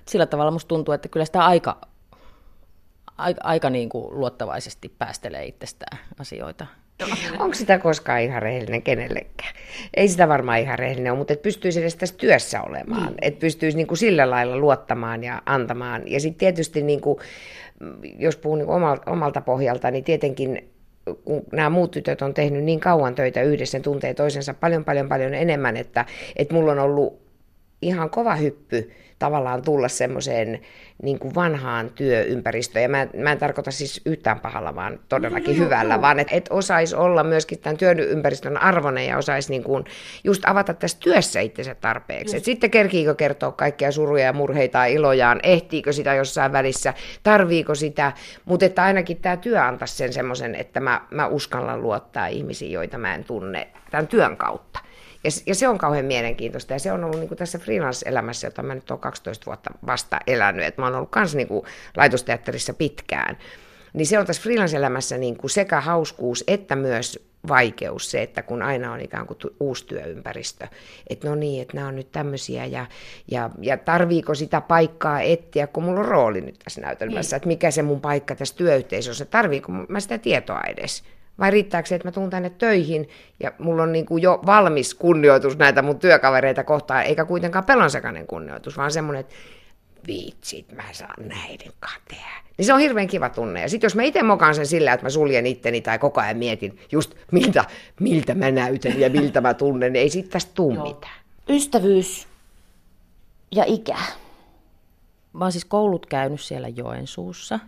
Sillä 0.06 0.26
tavalla 0.26 0.52
musta 0.52 0.68
tuntuu, 0.68 0.94
että 0.94 1.10
kyllä 1.10 1.26
sitä 1.26 1.46
aika, 1.46 1.82
aika, 3.18 3.42
aika 3.44 3.70
niin 3.70 3.90
kuin 3.90 4.20
luottavaisesti 4.20 4.90
päästelee 4.90 5.46
itsestään 5.46 5.98
asioita. 6.20 6.66
Onko 7.40 7.54
sitä 7.54 7.80
koskaan 7.80 8.22
ihan 8.22 8.42
rehellinen 8.42 8.82
kenellekään? 8.82 9.54
Ei 9.94 10.08
sitä 10.08 10.28
varmaan 10.28 10.60
ihan 10.60 10.80
rehellinen 10.80 11.12
ole, 11.12 11.18
mutta 11.18 11.34
et 11.34 11.42
pystyisi 11.42 11.82
edes 11.82 11.96
tässä 11.96 12.16
työssä 12.18 12.62
olemaan. 12.62 13.12
Mm. 13.12 13.18
Että 13.22 13.40
pystyisi 13.40 13.78
niinku 13.78 13.96
sillä 13.96 14.30
lailla 14.30 14.58
luottamaan 14.58 15.24
ja 15.24 15.42
antamaan. 15.46 16.02
Ja 16.06 16.20
sitten 16.20 16.40
tietysti, 16.40 16.82
niinku, 16.82 17.20
jos 18.18 18.36
puhun 18.36 18.58
niinku 18.58 18.74
omalta, 18.74 19.12
omalta 19.12 19.42
pohjalta, 19.42 19.92
niin 19.92 20.04
tietenkin 20.04 20.70
kun 21.26 21.44
nämä 21.52 21.70
muut 21.70 21.92
tytöt 21.92 22.22
on 22.22 22.34
tehnyt 22.34 22.64
niin 22.64 22.80
kauan 22.80 23.16
töitä 23.16 23.42
yhdessä, 23.42 23.78
ne 23.78 23.82
tuntee 23.82 24.14
toisensa 24.14 24.54
paljon, 24.54 24.86
paljon, 24.86 25.10
paljon 25.10 25.34
enemmän, 25.34 25.78
että, 25.78 26.06
että 26.36 26.54
mulla 26.54 26.72
on 26.72 26.80
ollut 26.80 27.29
ihan 27.82 28.10
kova 28.10 28.36
hyppy 28.36 28.92
tavallaan 29.20 29.62
tulla 29.62 29.88
semmoiseen 29.88 30.60
niin 31.04 31.20
kuin 31.20 31.36
vanhaan 31.36 31.90
työympäristöön. 31.90 32.84
Ja 32.84 32.90
mä, 32.90 33.08
mä 33.18 33.32
en 33.32 33.38
tarkoita 33.38 33.72
siis 33.72 34.02
yhtään 34.06 34.40
pahalla, 34.40 34.76
vaan 34.76 35.00
todellakin 35.10 35.58
no, 35.58 35.66
hyvällä, 35.66 35.96
no. 35.96 36.02
vaan 36.02 36.20
että 36.20 36.36
et 36.36 36.48
osaisi 36.50 36.96
olla 36.96 37.24
myöskin 37.24 37.60
tämän 37.60 37.78
työympäristön 37.78 38.58
arvoinen 38.58 39.08
ja 39.08 39.18
osaisi 39.18 39.50
niin 39.50 39.64
kuin 39.64 39.86
just 40.24 40.44
avata 40.46 40.74
tässä 40.74 40.98
työssä 41.00 41.40
itsensä 41.40 41.76
tarpeeksi. 41.76 42.38
Et 42.38 42.44
sitten 42.44 42.72
kerkiikö 42.72 43.16
kertoa 43.16 43.52
kaikkia 43.52 43.92
suruja 43.92 44.26
ja 44.26 44.34
murheita 44.34 44.78
ja 44.78 44.86
ilojaan, 44.86 45.40
ehtiikö 45.44 45.94
sitä 45.94 46.14
jossain 46.14 46.52
välissä, 46.52 46.94
tarviiko 47.24 47.76
sitä, 47.76 48.12
mutta 48.46 48.66
että 48.66 48.84
ainakin 48.84 49.18
tämä 49.18 49.38
työ 49.38 49.64
antaisi 49.64 49.96
sen 49.96 50.14
semmoisen, 50.14 50.56
että 50.56 50.80
mä, 50.80 51.02
mä 51.12 51.28
uskallan 51.28 51.82
luottaa 51.82 52.28
ihmisiin, 52.28 52.72
joita 52.72 52.98
mä 52.98 53.16
en 53.16 53.24
tunne 53.24 53.68
tämän 53.92 54.08
työn 54.08 54.38
kautta. 54.38 54.80
Ja, 55.24 55.30
ja 55.46 55.56
se 55.56 55.68
on 55.68 55.78
kauhean 55.78 56.06
mielenkiintoista 56.06 56.74
ja 56.74 56.80
se 56.80 56.92
on 56.92 57.04
ollut 57.04 57.20
niin 57.20 57.28
kuin 57.28 57.38
tässä 57.38 57.60
freelance-elämässä, 57.60 58.48
jota 58.48 58.64
mä 58.64 58.76
nyt 58.76 58.92
olen 58.92 59.02
12 59.02 59.46
vuotta 59.46 59.70
vasta 59.86 60.20
elänyt, 60.28 60.66
että 60.66 60.82
mä 60.82 60.86
oon 60.86 60.96
ollut 60.96 61.10
myös 61.16 61.36
niin 61.36 61.48
kuin 61.48 61.66
laitosteatterissa 61.98 62.74
pitkään. 62.74 63.38
Niin 63.94 64.08
se 64.08 64.20
on 64.20 64.26
tässä 64.26 64.42
freelance-elämässä 64.42 65.18
niin 65.18 65.38
kuin 65.38 65.52
sekä 65.52 65.82
hauskuus 65.82 66.44
että 66.48 66.76
myös 66.76 67.30
vaikeus 67.48 68.12
se, 68.12 68.22
että 68.22 68.42
kun 68.44 68.62
aina 68.62 68.94
on 68.94 69.02
ikään 69.02 69.28
kuin 69.28 69.38
uusi 69.60 69.86
työympäristö, 69.86 70.68
että 71.10 71.30
no 71.30 71.36
niin, 71.36 71.62
että 71.62 71.78
nämä 71.78 71.88
on 71.88 71.96
nyt 71.96 72.12
tämmöisiä 72.12 72.66
ja, 72.66 72.86
ja, 73.32 73.50
ja 73.62 73.78
tarviiko 73.78 74.36
sitä 74.36 74.62
paikkaa 74.62 75.22
etsiä, 75.22 75.68
kun 75.68 75.84
mulla 75.84 76.00
on 76.00 76.06
rooli 76.06 76.42
nyt 76.42 76.60
tässä 76.64 76.82
näytelmässä, 76.82 77.36
niin. 77.36 77.38
että 77.38 77.48
mikä 77.48 77.72
se 77.72 77.82
mun 77.82 78.02
paikka 78.02 78.36
tässä 78.36 78.56
työyhteisössä, 78.56 79.26
tarviiko 79.26 79.72
mä 79.72 80.00
sitä 80.00 80.18
tietoa 80.18 80.62
edes. 80.68 81.04
Vai 81.40 81.52
riittääkö 81.52 81.90
se, 81.90 81.96
että 81.96 82.08
mä 82.08 82.12
tuun 82.12 82.30
tänne 82.30 82.50
töihin 82.50 83.10
ja 83.40 83.52
mulla 83.60 83.84
on 83.84 83.92
niin 83.92 84.06
kuin 84.06 84.24
jo 84.24 84.40
valmis 84.46 84.94
kunnioitus 84.94 85.58
näitä 85.58 85.82
mun 85.82 86.00
työkavereita 86.00 86.64
kohtaan, 86.64 87.04
eikä 87.04 87.26
kuitenkaan 87.26 87.66
pelonsekainen 87.66 88.28
kunnioitus, 88.28 88.78
vaan 88.78 88.92
semmoinen, 88.92 89.20
että 89.20 89.36
viitsit, 90.08 90.72
mä 90.76 90.84
saan 90.92 91.28
näiden 91.28 91.72
katea. 91.80 92.30
Niin 92.58 92.66
se 92.66 92.74
on 92.74 92.80
hirveän 92.80 93.08
kiva 93.08 93.30
tunne. 93.30 93.62
Ja 93.62 93.70
sitten 93.70 93.86
jos 93.86 93.96
mä 93.96 94.04
itse 94.04 94.24
mokaan 94.24 94.56
sen 94.56 94.68
sillä, 94.68 94.94
että 94.94 95.06
mä 95.06 95.10
suljen 95.10 95.46
itteni 95.46 95.82
tai 95.82 96.00
koko 96.00 96.22
ajan 96.22 96.38
mietin 96.38 96.80
just 96.92 97.16
miltä, 97.32 97.66
miltä 98.00 98.36
mä 98.36 98.52
näytän 98.52 99.00
ja 99.00 99.10
miltä 99.10 99.42
mä 99.42 99.54
tunnen, 99.54 99.94
niin 99.94 100.02
ei 100.02 100.10
siitä 100.10 100.30
tästä 100.30 100.52
tuu 100.56 100.72
mitään. 100.72 101.20
Ystävyys 101.50 102.28
ja 103.52 103.64
ikä. 103.68 103.98
Mä 105.34 105.46
oon 105.46 105.52
siis 105.52 105.66
koulut 105.66 106.06
käynyt 106.06 106.42
siellä 106.42 106.68
Joensuussa. 106.68 107.60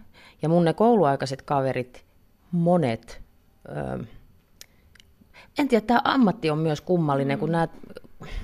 Ja 0.42 0.50
mun 0.50 0.66
ne 0.66 0.74
kouluaikaiset 0.74 1.42
kaverit, 1.42 2.06
monet 2.52 3.21
en 5.60 5.68
tiedä, 5.68 5.86
tämä 5.86 6.02
ammatti 6.04 6.50
on 6.50 6.58
myös 6.58 6.82
kummallinen, 6.82 7.40
kun 7.40 7.52
nämä, 7.52 7.68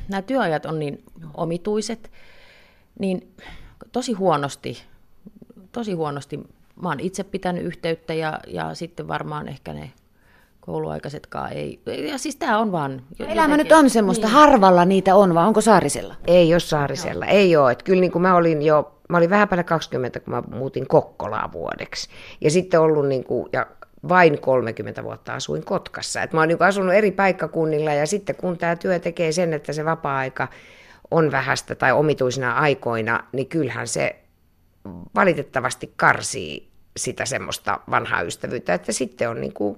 nämä 0.10 0.22
työajat 0.22 0.66
on 0.66 0.80
niin 0.80 1.04
omituiset, 1.34 2.12
niin 3.00 3.34
tosi 3.92 4.14
huonosti, 4.14 4.84
tosi 5.72 5.94
huonosti 5.94 6.40
mä 6.82 6.90
oon 6.90 7.00
itse 7.00 7.24
pitänyt 7.24 7.64
yhteyttä 7.64 8.14
ja, 8.14 8.40
ja 8.48 8.76
sitten 8.76 9.08
varmaan 9.08 9.48
ehkä 9.48 9.74
ne 9.74 9.92
kouluaikaisetkaan 10.60 11.54
ei. 11.54 11.82
Ja 12.12 12.18
siis 12.18 12.36
tämä 12.36 12.60
on 12.60 12.72
vaan... 12.72 13.02
Elämä 13.20 13.34
jotenkin, 13.34 13.58
nyt 13.58 13.72
on 13.72 13.90
semmoista, 13.90 14.28
niin. 14.28 14.34
harvalla 14.34 14.86
niitä 14.86 15.16
on, 15.16 15.36
vai 15.36 15.48
onko 15.48 15.62
Saarisella? 15.62 16.16
Ei 16.28 16.54
ole 16.54 16.60
Saarisella, 16.60 17.26
Joo. 17.26 17.36
ei 17.36 17.56
ole. 17.56 17.72
Että 17.72 17.84
kyllä 17.84 18.02
niin 18.02 18.12
kuin 18.12 18.22
mä 18.22 18.36
olin 18.36 18.62
jo, 18.62 19.00
mä 19.10 19.18
olin 19.18 19.30
vähän 19.30 19.48
päälle 19.48 19.64
20, 19.64 20.20
kun 20.20 20.34
mä 20.34 20.44
muutin 20.52 20.88
Kokkolaan 20.88 21.52
vuodeksi. 21.52 22.10
Ja 22.42 22.52
sitten 22.52 22.80
ollut 22.80 23.08
niin 23.08 23.24
kuin, 23.24 23.50
ja 23.54 23.66
vain 24.10 24.42
30 24.42 25.04
vuotta 25.04 25.34
asuin 25.34 25.66
Kotkassa. 25.66 26.22
Et 26.22 26.34
mä 26.34 26.40
oon 26.40 26.48
niin 26.48 26.62
asunut 26.62 26.94
eri 26.94 27.12
paikkakunnilla 27.12 27.94
ja 27.94 28.08
sitten 28.08 28.36
kun 28.36 28.58
tämä 28.58 28.76
työ 28.76 29.00
tekee 29.00 29.32
sen, 29.32 29.54
että 29.54 29.74
se 29.74 29.86
vapaa-aika 29.86 30.48
on 31.12 31.32
vähäistä 31.32 31.76
tai 31.76 31.92
omituisina 31.92 32.54
aikoina, 32.54 33.24
niin 33.32 33.48
kyllähän 33.48 33.88
se 33.88 34.16
valitettavasti 35.16 35.94
karsii 35.96 36.68
sitä 36.98 37.26
semmoista 37.26 37.80
vanhaa 37.90 38.22
ystävyyttä, 38.22 38.74
että 38.74 38.92
sitten 38.92 39.30
on 39.30 39.42
niin 39.42 39.54
kuin, 39.54 39.78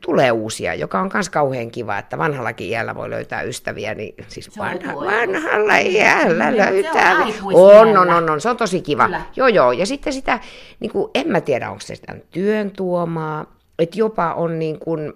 tulee 0.00 0.32
uusia, 0.32 0.74
joka 0.74 1.00
on 1.00 1.10
myös 1.14 1.30
kauhean 1.30 1.70
kiva, 1.70 1.98
että 1.98 2.18
vanhallakin 2.18 2.68
iällä 2.68 2.94
voi 2.94 3.10
löytää 3.10 3.42
ystäviä, 3.42 3.94
niin 3.94 4.14
siis 4.28 4.58
vanha, 4.58 4.94
vanhalla 4.94 5.76
iällä 5.76 6.56
löytää. 6.56 7.16
On, 7.52 7.98
on, 7.98 8.10
on, 8.10 8.30
on, 8.30 8.40
se 8.40 8.48
on 8.48 8.56
tosi 8.56 8.80
kiva. 8.80 9.04
Kyllä. 9.04 9.22
Joo, 9.36 9.48
joo, 9.48 9.72
ja 9.72 9.86
sitten 9.86 10.12
sitä, 10.12 10.40
niin 10.80 10.92
kuin, 10.92 11.10
en 11.14 11.28
mä 11.28 11.40
tiedä, 11.40 11.70
onko 11.70 11.80
se 11.80 11.94
sitä 11.94 12.16
työn 12.30 12.70
tuomaa, 12.70 13.46
että 13.78 13.98
jopa 13.98 14.34
on 14.34 14.58
niin 14.58 14.78
kuin, 14.78 15.12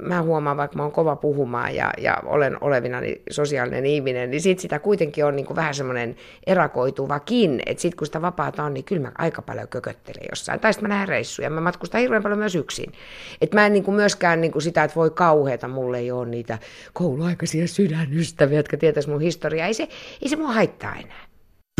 mä 0.00 0.22
huomaan, 0.22 0.56
vaikka 0.56 0.76
mä 0.76 0.82
oon 0.82 0.92
kova 0.92 1.16
puhumaan 1.16 1.74
ja, 1.74 1.90
ja 1.98 2.16
olen 2.24 2.56
olevina 2.60 2.98
sosiaalinen 3.30 3.86
ihminen, 3.86 4.30
niin 4.30 4.40
sit 4.40 4.58
sitä 4.58 4.78
kuitenkin 4.78 5.24
on 5.24 5.36
niin 5.36 5.46
kuin 5.46 5.56
vähän 5.56 5.74
semmoinen 5.74 6.16
erakoituvakin, 6.46 7.62
että 7.66 7.82
sit 7.82 7.94
kun 7.94 8.06
sitä 8.06 8.22
vapaata 8.22 8.64
on, 8.64 8.74
niin 8.74 8.84
kyllä 8.84 9.02
mä 9.02 9.12
aika 9.18 9.42
paljon 9.42 9.68
kököttelen 9.68 10.28
jossain. 10.30 10.60
Tai 10.60 10.72
sitten 10.72 10.88
mä 10.88 10.94
näen 10.94 11.08
reissuja, 11.08 11.50
mä 11.50 11.60
matkustan 11.60 12.00
hirveän 12.00 12.22
paljon 12.22 12.38
myös 12.38 12.54
yksin. 12.54 12.92
Että 13.40 13.56
mä 13.56 13.66
en 13.66 13.72
niin 13.72 13.84
kuin 13.84 13.94
myöskään 13.94 14.40
niin 14.40 14.52
kuin 14.52 14.62
sitä, 14.62 14.84
että 14.84 14.94
voi 14.94 15.10
kauheata, 15.10 15.68
mulle 15.68 15.98
ei 15.98 16.10
ole 16.10 16.28
niitä 16.28 16.58
kouluaikaisia 16.92 17.68
sydänystäviä, 17.68 18.58
jotka 18.58 18.76
tietäis 18.76 19.08
mun 19.08 19.20
historiaa. 19.20 19.66
Ei 19.66 19.74
se, 19.74 19.88
ei 20.22 20.28
se 20.28 20.36
mua 20.36 20.52
haittaa 20.52 20.94
enää. 20.94 21.26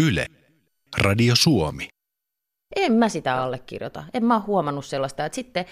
Yle. 0.09 0.27
Radio 1.03 1.35
Suomi. 1.37 1.89
En 2.77 2.93
mä 2.93 3.09
sitä 3.09 3.43
allekirjoita. 3.43 4.05
En 4.15 4.25
mä 4.25 4.35
ole 4.35 4.45
huomannut 4.47 4.87
sellaista, 4.87 5.25
että 5.25 5.37
sitten 5.37 5.65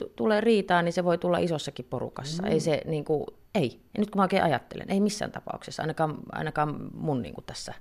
t- 0.00 0.16
tulee 0.16 0.40
riitaa, 0.40 0.82
niin 0.82 0.92
se 0.92 1.04
voi 1.04 1.18
tulla 1.18 1.38
isossakin 1.38 1.86
porukassa. 1.90 2.42
Mm. 2.42 2.48
Ei 2.48 2.60
se, 2.60 2.80
niin 2.84 3.04
kuin, 3.04 3.26
ei. 3.54 3.80
Ja 3.94 4.00
nyt 4.00 4.10
kun 4.10 4.18
mä 4.18 4.22
oikein 4.22 4.42
ajattelen, 4.42 4.90
ei 4.90 5.00
missään 5.00 5.32
tapauksessa, 5.32 5.82
ainakaan, 5.82 6.16
ainakaan 6.32 6.76
mun 6.94 7.22
niin 7.22 7.34
kuin 7.34 7.44
tässä. 7.44 7.74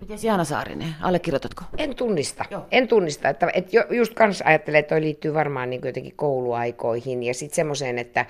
Miten 0.00 0.18
Jaana 0.22 0.44
Saarinen, 0.44 0.94
allekirjoitatko? 1.00 1.64
En 1.78 1.96
tunnista. 1.96 2.44
Joo. 2.50 2.66
En 2.70 2.88
tunnista. 2.88 3.28
Että, 3.28 3.50
että 3.54 3.76
just 3.90 4.14
kans 4.14 4.42
ajattelen, 4.42 4.78
että 4.78 4.94
toi 4.94 5.00
liittyy 5.00 5.34
varmaan 5.34 5.70
niin 5.70 5.80
jotenkin 5.84 6.16
kouluaikoihin 6.16 7.22
ja 7.22 7.34
sitten 7.34 7.56
semmoiseen, 7.56 7.98
että, 7.98 8.26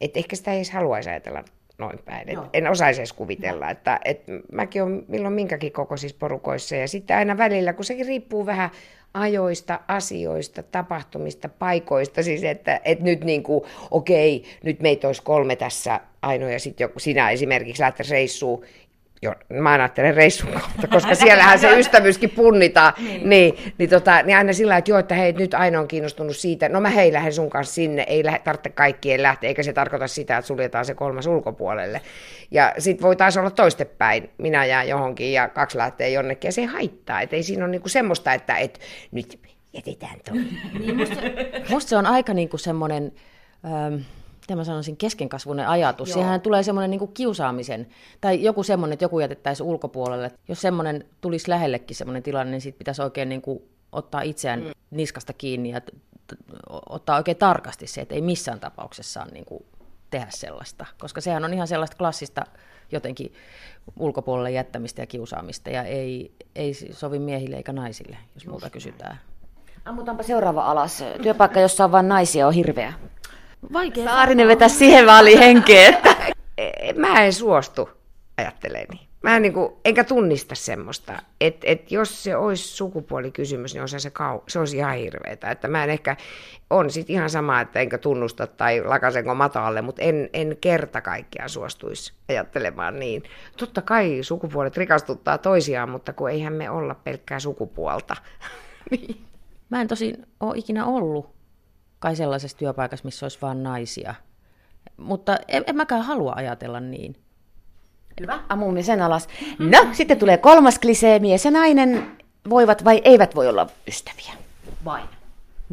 että 0.00 0.18
ehkä 0.18 0.36
sitä 0.36 0.50
ei 0.50 0.56
edes 0.56 0.70
haluaisi 0.70 1.10
ajatella 1.10 1.44
noin 1.78 1.98
päin. 2.04 2.28
Et 2.28 2.38
en 2.52 2.70
osaisi 2.70 3.00
edes 3.00 3.12
kuvitella, 3.12 3.64
no. 3.64 3.70
että 3.70 4.00
et 4.04 4.22
mäkin 4.52 4.82
olen 4.82 5.04
milloin 5.08 5.34
minkäkin 5.34 5.72
kokoisissa 5.72 6.16
porukoissa 6.20 6.76
ja 6.76 6.88
sitten 6.88 7.16
aina 7.16 7.38
välillä, 7.38 7.72
kun 7.72 7.84
sekin 7.84 8.06
riippuu 8.06 8.46
vähän 8.46 8.70
ajoista, 9.14 9.80
asioista, 9.88 10.62
tapahtumista, 10.62 11.48
paikoista, 11.48 12.22
siis 12.22 12.44
että, 12.44 12.80
että 12.84 13.04
nyt 13.04 13.24
niin 13.24 13.42
kuin, 13.42 13.64
okei, 13.90 14.44
nyt 14.62 14.80
meitä 14.80 15.06
olisi 15.06 15.22
kolme 15.22 15.56
tässä 15.56 16.00
ainoa 16.22 16.50
ja 16.50 16.60
sitten 16.60 16.88
sinä 16.98 17.30
esimerkiksi 17.30 17.82
lähtee 17.82 18.06
reissuun 18.10 18.64
jo, 19.22 19.34
mä 19.48 19.72
ajattelen 19.72 20.14
reissun 20.14 20.52
kautta, 20.52 20.88
koska 20.88 21.14
siellähän 21.24 21.58
se 21.58 21.78
ystävyyskin 21.78 22.30
punnitaan, 22.30 22.92
niin, 22.98 23.28
niin, 23.28 23.74
niin, 23.78 23.90
tota, 23.90 24.22
niin 24.22 24.38
aina 24.38 24.52
sillä 24.52 24.76
että 24.76 24.90
joo, 24.90 24.98
että 24.98 25.14
hei, 25.14 25.32
nyt 25.32 25.54
aina 25.54 25.80
on 25.80 25.88
kiinnostunut 25.88 26.36
siitä, 26.36 26.68
no 26.68 26.80
mä 26.80 26.88
hei 26.88 27.12
lähden 27.12 27.32
sun 27.32 27.50
kanssa 27.50 27.74
sinne, 27.74 28.02
ei 28.02 28.24
lähde, 28.24 28.38
tarvitse 28.38 28.70
kaikkien 28.70 29.22
lähteä, 29.22 29.48
eikä 29.48 29.62
se 29.62 29.72
tarkoita 29.72 30.08
sitä, 30.08 30.36
että 30.36 30.46
suljetaan 30.46 30.84
se 30.84 30.94
kolmas 30.94 31.26
ulkopuolelle. 31.26 32.00
Ja 32.50 32.74
sit 32.78 33.02
voi 33.02 33.16
taas 33.16 33.36
olla 33.36 33.50
toistepäin, 33.50 34.30
minä 34.38 34.64
jään 34.64 34.88
johonkin 34.88 35.32
ja 35.32 35.48
kaksi 35.48 35.78
lähtee 35.78 36.10
jonnekin, 36.10 36.48
ja 36.48 36.52
se 36.52 36.64
haittaa, 36.64 37.20
että 37.20 37.36
ei 37.36 37.42
siinä 37.42 37.64
ole 37.64 37.70
niinku 37.70 37.88
semmoista, 37.88 38.34
että 38.34 38.56
et, 38.56 38.80
nyt 39.12 39.38
jätetään 39.72 40.16
toi. 40.24 40.36
Niin, 40.78 40.96
musta, 40.96 41.16
musta 41.68 41.88
se 41.88 41.96
on 41.96 42.06
aika 42.06 42.34
niinku 42.34 42.58
semmoinen... 42.58 43.12
Ähm, 43.64 43.94
miten 44.50 44.58
mä 44.58 44.64
sanoisin, 44.64 44.96
keskenkasvuinen 44.96 45.68
ajatus. 45.68 46.08
Joo. 46.08 46.14
Siihen 46.14 46.40
tulee 46.40 46.62
semmoinen 46.62 46.90
niin 46.90 47.12
kiusaamisen, 47.14 47.86
tai 48.20 48.42
joku 48.42 48.62
semmoinen, 48.62 48.92
että 48.92 49.04
joku 49.04 49.20
jätettäisiin 49.20 49.66
ulkopuolelle. 49.66 50.32
Jos 50.48 50.60
semmoinen 50.60 51.04
tulisi 51.20 51.50
lähellekin 51.50 51.96
semmoinen 51.96 52.22
tilanne, 52.22 52.50
niin 52.50 52.60
sitten 52.60 52.78
pitäisi 52.78 53.02
oikein 53.02 53.28
niin 53.28 53.42
kuin 53.42 53.62
ottaa 53.92 54.22
itseään 54.22 54.60
mm. 54.60 54.70
niskasta 54.90 55.32
kiinni 55.32 55.70
ja 55.70 55.80
ottaa 56.88 57.16
oikein 57.16 57.36
tarkasti 57.36 57.86
se, 57.86 58.00
että 58.00 58.14
ei 58.14 58.20
missään 58.20 58.60
tapauksessa 58.60 59.12
saa 59.12 59.30
niin 59.32 59.44
kuin 59.44 59.64
tehdä 60.10 60.26
sellaista. 60.30 60.86
Koska 60.98 61.20
sehän 61.20 61.44
on 61.44 61.54
ihan 61.54 61.68
sellaista 61.68 61.96
klassista 61.96 62.42
jotenkin 62.92 63.32
ulkopuolelle 63.98 64.50
jättämistä 64.50 65.02
ja 65.02 65.06
kiusaamista, 65.06 65.70
ja 65.70 65.82
ei, 65.82 66.32
ei 66.54 66.74
sovi 66.74 67.18
miehille 67.18 67.56
eikä 67.56 67.72
naisille, 67.72 68.16
jos 68.34 68.46
muuta 68.46 68.70
kysytään. 68.70 69.20
Ammutaanpa 69.84 70.22
seuraava 70.22 70.64
alas. 70.64 71.04
Työpaikka, 71.22 71.60
jossa 71.60 71.84
on 71.84 71.92
vain 71.92 72.08
naisia, 72.08 72.46
on 72.46 72.54
hirveä. 72.54 72.92
Vaikea 73.72 74.04
Saarinen 74.04 74.48
vetää 74.48 74.68
siihen 74.68 75.06
väliin 75.06 75.38
henkeä. 75.38 75.88
Että... 75.88 76.16
Mä 76.96 77.24
en 77.24 77.32
suostu 77.32 77.88
ajatteleeni. 78.36 79.10
Mä 79.22 79.36
en 79.36 79.42
niin 79.42 79.52
kuin, 79.52 79.72
enkä 79.84 80.04
tunnista 80.04 80.54
semmoista, 80.54 81.22
että 81.40 81.66
et 81.66 81.92
jos 81.92 82.22
se 82.22 82.36
olisi 82.36 82.68
sukupuolikysymys, 82.68 83.74
niin 83.74 83.88
se, 83.88 84.08
kau- 84.08 84.42
se 84.48 84.58
olisi 84.58 84.76
ihan 84.76 84.96
hirveetä. 84.96 85.50
Että 85.50 85.68
mä 85.68 85.84
en 85.84 85.90
ehkä, 85.90 86.16
on 86.70 86.90
sit 86.90 87.10
ihan 87.10 87.30
sama, 87.30 87.60
että 87.60 87.80
enkä 87.80 87.98
tunnusta 87.98 88.46
tai 88.46 88.82
lakasenko 88.84 89.34
matalle, 89.34 89.82
mutta 89.82 90.02
en, 90.02 90.30
en 90.32 90.56
kerta 90.60 91.00
kaikkiaan 91.00 91.48
suostuisi 91.48 92.12
ajattelemaan 92.28 92.98
niin. 92.98 93.22
Totta 93.56 93.82
kai 93.82 94.18
sukupuolet 94.22 94.76
rikastuttaa 94.76 95.38
toisiaan, 95.38 95.90
mutta 95.90 96.12
kun 96.12 96.30
eihän 96.30 96.52
me 96.52 96.70
olla 96.70 96.94
pelkkää 96.94 97.40
sukupuolta. 97.40 98.16
niin. 98.90 99.20
Mä 99.70 99.80
en 99.80 99.88
tosin 99.88 100.26
ole 100.40 100.58
ikinä 100.58 100.86
ollut 100.86 101.39
kai 102.00 102.16
sellaisessa 102.16 102.56
työpaikassa, 102.56 103.04
missä 103.04 103.24
olisi 103.24 103.38
vain 103.42 103.62
naisia. 103.62 104.14
Mutta 104.96 105.38
en, 105.48 105.64
en 105.66 105.76
mäkään 105.76 106.02
halua 106.02 106.32
ajatella 106.36 106.80
niin. 106.80 107.16
Hyvä, 108.20 108.40
ammumme 108.48 108.82
sen 108.82 109.02
alas. 109.02 109.28
No, 109.58 109.88
sitten 109.92 110.18
tulee 110.18 110.36
kolmas 110.38 110.78
klisee. 110.78 111.18
Mies 111.18 111.44
ja 111.44 111.50
nainen 111.50 112.16
voivat 112.50 112.84
vai 112.84 113.00
eivät 113.04 113.34
voi 113.34 113.48
olla 113.48 113.66
ystäviä? 113.88 114.32
Vain. 114.84 115.08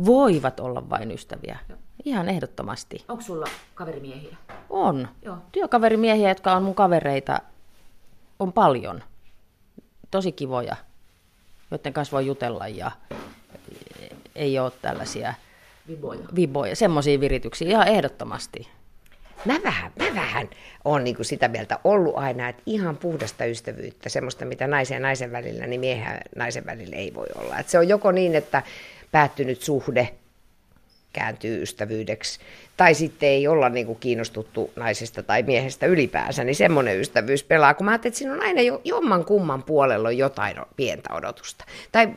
Voivat 0.05 0.59
olla 0.59 0.89
vain 0.89 1.11
ystäviä. 1.11 1.57
Joo. 1.69 1.77
Ihan 2.05 2.29
ehdottomasti. 2.29 3.05
Onko 3.07 3.23
sulla 3.23 3.45
kaverimiehiä? 3.75 4.37
On. 4.69 5.07
Joo. 5.21 5.37
Työkaverimiehiä, 5.51 6.29
jotka 6.29 6.53
on 6.53 6.63
mun 6.63 6.75
kavereita, 6.75 7.39
on 8.39 8.53
paljon. 8.53 9.03
Tosi 10.11 10.31
kivoja, 10.31 10.75
joiden 11.71 11.93
kanssa 11.93 12.15
voi 12.15 12.25
jutella 12.25 12.67
ja 12.67 12.91
ei 14.35 14.59
ole 14.59 14.71
tällaisia 14.81 15.33
Viboja. 15.87 16.19
Viboja, 16.35 16.75
semmoisia 16.75 17.19
virityksiä 17.19 17.69
ihan 17.69 17.87
ehdottomasti. 17.87 18.67
Mä 19.45 19.59
vähän, 19.63 19.91
mä 19.99 20.05
vähän 20.15 20.49
on 20.85 21.03
niin 21.03 21.15
kuin 21.15 21.25
sitä 21.25 21.47
mieltä 21.47 21.79
ollut 21.83 22.17
aina, 22.17 22.49
että 22.49 22.61
ihan 22.65 22.97
puhdasta 22.97 23.45
ystävyyttä, 23.45 24.09
semmoista 24.09 24.45
mitä 24.45 24.67
naisen 24.67 24.95
ja 24.95 24.99
naisen 24.99 25.31
välillä, 25.31 25.67
niin 25.67 25.79
miehen 25.79 26.13
ja 26.13 26.21
naisen 26.35 26.65
välillä 26.65 26.95
ei 26.95 27.13
voi 27.13 27.27
olla. 27.35 27.59
Että 27.59 27.71
se 27.71 27.79
on 27.79 27.87
joko 27.87 28.11
niin, 28.11 28.35
että 28.35 28.63
päättynyt 29.11 29.61
suhde 29.61 30.09
kääntyy 31.13 31.61
ystävyydeksi, 31.61 32.39
tai 32.77 32.93
sitten 32.93 33.29
ei 33.29 33.47
olla 33.47 33.69
niin 33.69 33.85
kuin 33.85 33.99
kiinnostuttu 33.99 34.71
naisesta 34.75 35.23
tai 35.23 35.43
miehestä 35.43 35.85
ylipäänsä, 35.85 36.43
niin 36.43 36.55
semmoinen 36.55 36.99
ystävyys 36.99 37.43
pelaa, 37.43 37.73
kun 37.73 37.85
mä 37.85 37.91
ajattelin, 37.91 38.11
että 38.11 38.17
siinä 38.17 38.33
on 38.33 38.41
aina 38.41 38.61
jo, 38.61 38.81
jomman 38.83 39.25
kumman 39.25 39.63
puolella 39.63 40.07
on 40.07 40.17
jotain 40.17 40.57
pientä 40.75 41.13
odotusta. 41.13 41.65
Tai 41.91 42.07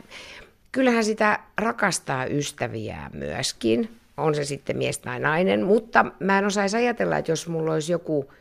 kyllähän 0.72 1.04
sitä 1.04 1.38
rakastaa 1.58 2.24
ystäviään 2.24 3.10
myöskin, 3.14 4.00
on 4.16 4.34
se 4.34 4.44
sitten 4.44 4.76
mies 4.76 4.98
tai 4.98 5.20
nainen, 5.20 5.62
mutta 5.64 6.06
mä 6.20 6.38
en 6.38 6.46
osaisi 6.46 6.76
ajatella, 6.76 7.18
että 7.18 7.32
jos 7.32 7.48
mulla 7.48 7.72
olisi 7.72 7.92
joku 7.92 8.32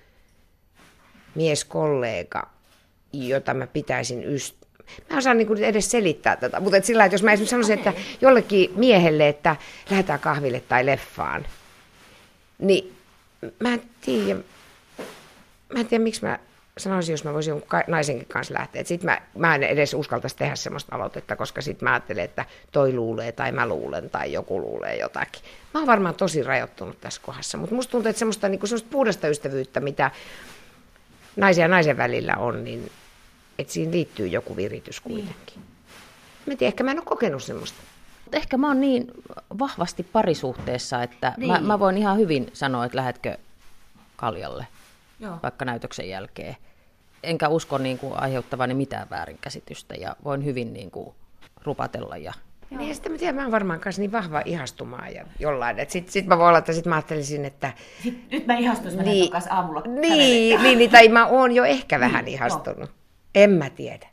mieskollega, 1.35 2.49
jota 3.13 3.53
mä 3.53 3.67
pitäisin 3.67 4.23
yst- 4.23 4.59
Mä 5.09 5.17
osaan 5.17 5.37
niin 5.37 5.63
edes 5.63 5.91
selittää 5.91 6.35
tätä, 6.35 6.59
mutta 6.59 6.77
et 6.77 6.85
sillä 6.85 7.05
että 7.05 7.13
jos 7.13 7.23
mä 7.23 7.31
esimerkiksi 7.31 7.51
sanoisin, 7.51 7.77
että 7.77 7.93
jollekin 8.21 8.71
miehelle, 8.75 9.27
että 9.27 9.55
lähdetään 9.89 10.19
kahville 10.19 10.59
tai 10.59 10.85
leffaan, 10.85 11.45
niin 12.59 12.95
mä 13.59 13.73
en 13.73 13.81
tiedä, 14.01 14.39
mä 15.73 15.79
en 15.79 15.87
tiedä 15.87 16.03
miksi 16.03 16.25
mä 16.25 16.39
sanoisin, 16.79 17.13
jos 17.13 17.23
mä 17.23 17.33
voisin 17.33 17.51
jonkun 17.51 17.79
naisenkin 17.87 18.27
kanssa 18.27 18.53
lähteä. 18.53 18.83
Sitten 18.83 19.09
mä, 19.09 19.21
mä 19.35 19.55
en 19.55 19.63
edes 19.63 19.93
uskaltaisi 19.93 20.35
tehdä 20.35 20.55
sellaista 20.55 20.95
aloitetta, 20.95 21.35
koska 21.35 21.61
sitten 21.61 21.85
mä 21.85 21.93
ajattelen, 21.93 22.25
että 22.25 22.45
toi 22.71 22.93
luulee 22.93 23.31
tai 23.31 23.51
mä 23.51 23.67
luulen 23.67 24.09
tai 24.09 24.33
joku 24.33 24.61
luulee 24.61 24.97
jotakin. 24.97 25.41
Mä 25.73 25.79
oon 25.79 25.87
varmaan 25.87 26.15
tosi 26.15 26.43
rajoittunut 26.43 27.01
tässä 27.01 27.21
kohdassa, 27.25 27.57
mutta 27.57 27.75
musta 27.75 27.91
tuntuu, 27.91 28.09
että 28.09 28.19
semmoista, 28.19 28.49
niin 28.49 28.59
semmoista 28.63 28.89
puhdasta 28.91 29.27
ystävyyttä, 29.27 29.79
mitä 29.79 30.11
naisen 31.35 31.61
ja 31.61 31.67
naisen 31.67 31.97
välillä 31.97 32.35
on, 32.37 32.63
niin 32.63 32.91
että 33.59 33.73
siinä 33.73 33.91
liittyy 33.91 34.27
joku 34.27 34.55
viritys 34.55 35.05
niin. 35.05 35.15
kuitenkin. 35.15 35.55
Niin. 35.55 35.65
Mä 36.45 36.55
tiedän, 36.55 36.71
ehkä 36.71 36.83
mä 36.83 36.91
en 36.91 36.97
ole 36.97 37.05
kokenut 37.05 37.43
semmoista. 37.43 37.77
Ehkä 38.33 38.57
mä 38.57 38.67
oon 38.67 38.81
niin 38.81 39.11
vahvasti 39.59 40.03
parisuhteessa, 40.03 41.03
että 41.03 41.33
niin. 41.37 41.51
mä, 41.51 41.59
mä 41.59 41.79
voin 41.79 41.97
ihan 41.97 42.17
hyvin 42.17 42.49
sanoa, 42.53 42.85
että 42.85 42.95
lähetkö 42.95 43.37
kaljalle. 44.15 44.67
Joo. 45.19 45.39
vaikka 45.43 45.65
näytöksen 45.65 46.09
jälkeen. 46.09 46.55
Enkä 47.23 47.47
usko 47.47 47.77
niin 47.77 47.99
kuin, 47.99 48.13
aiheuttavani 48.13 48.73
mitään 48.73 49.09
väärinkäsitystä 49.09 49.95
ja 49.95 50.15
voin 50.23 50.45
hyvin 50.45 50.73
niin 50.73 50.91
kuin, 50.91 51.15
rupatella. 51.63 52.17
Ja... 52.17 52.33
Niin, 52.69 52.87
ja 52.87 52.93
sitten 52.93 53.11
mä 53.11 53.17
tiedän, 53.17 53.35
mä 53.35 53.41
oon 53.41 53.51
varmaan 53.51 53.79
kanssa 53.79 54.01
niin 54.01 54.11
vahva 54.11 54.41
ihastumaan 54.45 55.13
ja 55.13 55.25
jollain. 55.39 55.77
Sitten 55.87 56.13
sit 56.13 56.25
mä 56.25 56.37
voin 56.37 56.47
olla, 56.47 56.57
että 56.57 56.73
sit 56.73 56.85
mä 56.85 56.95
ajattelisin, 56.95 57.45
että... 57.45 57.73
Sitten, 58.03 58.23
nyt 58.31 58.47
mä 58.47 58.57
ihastun, 58.57 58.93
mä 58.93 59.03
niin, 59.03 59.31
kanssa 59.31 59.53
aamulla 59.53 59.81
niin, 59.81 60.61
niin, 60.61 60.77
niin, 60.77 60.91
tai 60.91 61.07
mä 61.07 61.27
oon 61.27 61.51
jo 61.51 61.63
ehkä 61.63 61.99
vähän 61.99 62.25
niin, 62.25 62.35
ihastunut. 62.35 62.79
No. 62.79 62.95
En 63.35 63.49
mä 63.49 63.69
tiedä. 63.69 64.07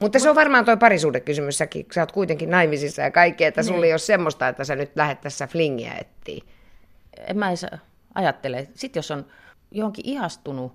Mutta 0.00 0.18
se 0.18 0.30
on 0.30 0.36
varmaan 0.36 0.64
toi 0.64 0.76
parisuudekysymys, 0.76 1.58
säkin, 1.58 1.86
sä 1.92 2.00
oot 2.00 2.12
kuitenkin 2.12 2.50
naimisissa 2.50 3.02
ja 3.02 3.10
kaikkea, 3.10 3.48
että 3.48 3.62
sulla 3.62 3.76
niin. 3.76 3.84
ei 3.84 3.92
ole 3.92 3.98
semmoista, 3.98 4.48
että 4.48 4.64
sä 4.64 4.76
nyt 4.76 4.90
lähdet 4.96 5.20
tässä 5.20 5.46
flingiä 5.46 5.94
etsiä. 5.94 6.44
En 7.26 7.38
mä 7.38 7.48
edes 7.48 7.66
ajattele. 8.14 8.68
Sitten 8.74 8.98
jos 8.98 9.10
on 9.10 9.26
johonkin 9.70 10.08
ihastunut, 10.08 10.72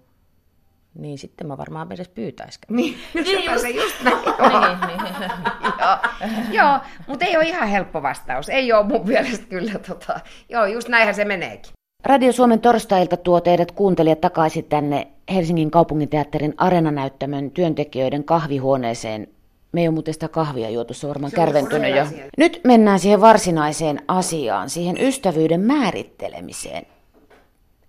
niin 0.94 1.18
sitten 1.18 1.48
mä 1.48 1.58
varmaan 1.58 1.92
edes 1.92 2.10
pyytäisikään. 2.10 2.76
Niin, 2.76 2.98
niin 3.14 3.52
just, 3.52 3.62
se 3.62 3.70
just 3.70 4.04
näin. 4.04 4.18
niin, 4.88 5.04
niin. 5.04 5.32
joo, 5.80 5.98
joo 6.54 6.80
mutta 7.08 7.26
ei 7.26 7.38
ole 7.38 7.46
ihan 7.46 7.68
helppo 7.68 8.02
vastaus. 8.02 8.50
Ei 8.50 8.74
ole 8.74 8.86
mun 8.86 9.08
mielestä 9.08 9.46
kyllä. 9.46 9.80
Tota, 9.88 10.20
joo, 10.50 10.66
just 10.66 10.90
näinhän 10.90 11.16
se 11.16 11.26
meneekin. 11.26 11.72
Radio 12.06 12.32
Suomen 12.32 12.60
torstailta 12.60 13.18
tuo 13.18 13.42
teidät 13.42 13.72
kuuntelijat 13.72 14.22
takaisin 14.22 14.66
tänne 14.66 15.08
Helsingin 15.34 15.72
kaupunginteatterin 15.72 16.54
arenanäyttämön 16.58 17.52
työntekijöiden 17.52 18.24
kahvihuoneeseen. 18.24 19.28
Me 19.72 19.82
ei 19.82 19.88
ole 19.88 19.94
muuten 19.94 20.14
sitä 20.14 20.28
kahvia 20.28 20.70
juotu, 20.70 20.94
se 20.94 21.08
on 21.08 21.10
varmaan 21.10 21.32
se 21.32 21.36
kärventynyt 21.36 21.96
jo. 21.96 22.06
Nyt 22.38 22.62
mennään 22.64 23.00
siihen 23.00 23.22
varsinaiseen 23.22 24.02
asiaan, 24.08 24.70
siihen 24.70 24.98
ystävyyden 25.02 25.62
määrittelemiseen. 25.62 26.86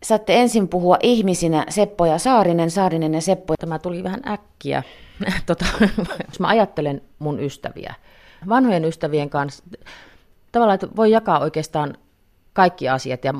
Saatte 0.03 0.41
ensin 0.41 0.69
puhua 0.69 0.97
ihmisinä 1.03 1.67
Seppo 1.69 2.07
ja 2.07 2.19
Saarinen, 2.19 2.71
Saarinen 2.71 3.15
ja 3.15 3.21
Seppo. 3.21 3.55
Tämä 3.59 3.79
tuli 3.79 4.05
vähän 4.05 4.21
äkkiä. 4.29 4.83
tota, 5.47 5.67
jos 6.29 6.41
mä 6.41 6.49
ajattelen 6.49 7.03
mun 7.19 7.41
ystäviä, 7.41 7.95
vanhojen 8.49 8.85
ystävien 8.85 9.31
kanssa, 9.31 9.65
tavallaan, 10.53 10.75
että 10.75 10.97
voi 10.97 11.11
jakaa 11.11 11.41
oikeastaan 11.41 11.95
kaikki 12.53 12.88
asiat 12.88 13.25
ja 13.25 13.35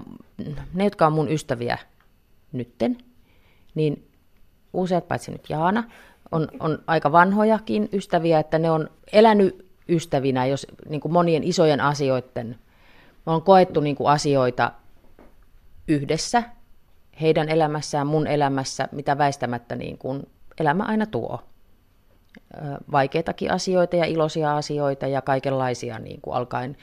ne, 0.75 0.85
jotka 0.85 1.07
on 1.07 1.13
mun 1.13 1.31
ystäviä 1.31 1.79
nytten, 2.53 2.99
niin 3.75 4.09
useat, 4.73 5.09
paitsi 5.09 5.31
nyt 5.31 5.51
Jaana, 5.51 5.85
on, 6.33 6.49
on 6.61 6.79
aika 6.87 7.13
vanhojakin 7.13 7.89
ystäviä, 7.93 8.39
että 8.39 8.59
ne 8.59 8.71
on 8.71 8.91
elänyt 9.13 9.67
ystävinä, 9.89 10.47
jos 10.47 10.67
niin 10.89 11.01
kuin 11.01 11.13
monien 11.13 11.45
isojen 11.45 11.81
asioiden, 11.81 12.59
on 13.27 13.43
koettu 13.43 13.81
niin 13.81 13.97
kuin 13.97 14.11
asioita 14.11 14.73
yhdessä, 15.89 16.43
heidän 17.21 17.49
elämässään, 17.49 18.07
mun 18.07 18.27
elämässä, 18.27 18.89
mitä 18.93 19.19
väistämättä 19.19 19.77
niin 19.77 19.99
kuin 19.99 20.29
elämä 20.61 20.85
aina 20.85 21.07
tuo. 21.07 21.43
Vaikeitakin 22.93 23.51
asioita 23.51 23.97
ja 23.97 24.05
iloisia 24.05 24.57
asioita 24.57 25.07
ja 25.07 25.23
kaikenlaisia 25.23 25.99
niin 25.99 26.21
kuin 26.21 26.37
alkaen 26.37 26.77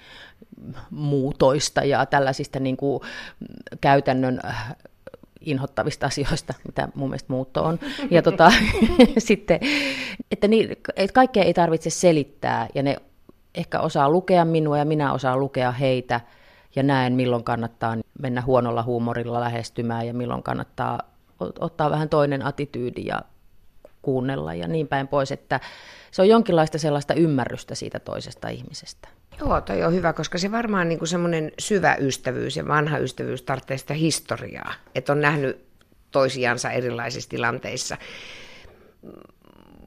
muutoista 0.90 1.84
ja 1.84 2.06
tällaisista 2.06 2.60
niin 2.60 2.78
kuin 2.78 3.02
käytännön 3.82 4.40
äh, 4.46 4.76
inhottavista 5.42 6.06
asioista, 6.06 6.54
mitä 6.66 6.88
mun 6.96 7.10
mielestä 7.10 7.34
muutto 7.34 7.64
on. 7.64 7.80
Ja 8.12 8.22
tota, 8.22 8.52
sitten, 9.18 9.60
että, 10.32 10.48
niin, 10.48 10.72
että 10.96 11.14
kaikkea 11.14 11.44
ei 11.44 11.54
tarvitse 11.54 11.90
selittää 11.90 12.68
ja 12.76 12.84
ne 12.84 12.96
ehkä 13.56 13.80
osaa 13.80 14.10
lukea 14.10 14.46
minua 14.46 14.78
ja 14.78 14.86
minä 14.86 15.14
osaan 15.14 15.40
lukea 15.40 15.72
heitä 15.72 16.22
ja 16.76 16.84
näen 16.84 17.14
milloin 17.14 17.44
kannattaa 17.44 17.98
mennä 18.20 18.42
huonolla 18.42 18.84
huumorilla 18.84 19.40
lähestymään 19.40 20.08
ja 20.08 20.14
milloin 20.14 20.44
kannattaa 20.44 21.00
ottaa 21.40 21.92
vähän 21.92 22.10
toinen 22.10 22.46
attityydi 22.46 23.06
ja 23.06 23.22
kuunnella 24.02 24.54
ja 24.54 24.68
niin 24.68 24.88
päin 24.88 25.08
pois, 25.08 25.32
että 25.32 25.60
se 26.12 26.22
on 26.22 26.30
jonkinlaista 26.30 26.78
sellaista 26.78 27.14
ymmärrystä 27.14 27.76
siitä 27.76 28.00
toisesta 28.00 28.50
ihmisestä. 28.50 29.08
Joo, 29.40 29.62
toi 29.62 29.84
on 29.84 29.94
hyvä, 29.94 30.14
koska 30.14 30.38
se 30.38 30.52
varmaan 30.52 30.90
niin 30.90 31.08
semmoinen 31.08 31.52
syvä 31.60 31.96
ystävyys 31.96 32.58
ja 32.58 32.68
vanha 32.68 32.98
ystävyys 32.98 33.42
tarvitsee 33.42 33.78
sitä 33.78 33.94
historiaa, 33.94 34.74
että 34.96 35.12
on 35.12 35.22
nähnyt 35.22 35.66
toisiansa 36.12 36.72
erilaisissa 36.72 37.30
tilanteissa. 37.30 37.98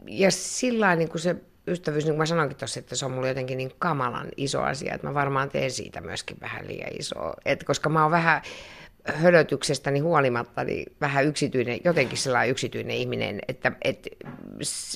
Ja 0.06 0.30
sillä 0.30 0.96
niin 0.96 1.08
kuin 1.08 1.20
se 1.20 1.36
ystävyys, 1.66 2.04
niin 2.04 2.12
kuin 2.12 2.18
mä 2.18 2.26
sanoinkin 2.26 2.58
tuossa, 2.58 2.80
että 2.80 2.96
se 2.96 3.06
on 3.06 3.12
mulle 3.12 3.28
jotenkin 3.28 3.58
niin 3.58 3.72
kamalan 3.78 4.28
iso 4.36 4.62
asia, 4.62 4.94
että 4.94 5.06
mä 5.06 5.14
varmaan 5.14 5.50
teen 5.50 5.70
siitä 5.70 6.00
myöskin 6.00 6.36
vähän 6.40 6.66
liian 6.66 6.90
iso. 6.98 7.32
Et 7.44 7.64
koska 7.64 7.88
mä 7.88 8.02
oon 8.02 8.10
vähän 8.10 8.42
hölötyksestäni 9.14 9.98
huolimatta 9.98 10.64
niin 10.64 10.92
vähän 11.00 11.26
yksityinen, 11.26 11.78
jotenkin 11.84 12.18
sellainen 12.18 12.50
yksityinen 12.50 12.96
ihminen, 12.96 13.40
että, 13.48 13.72
että 13.82 14.10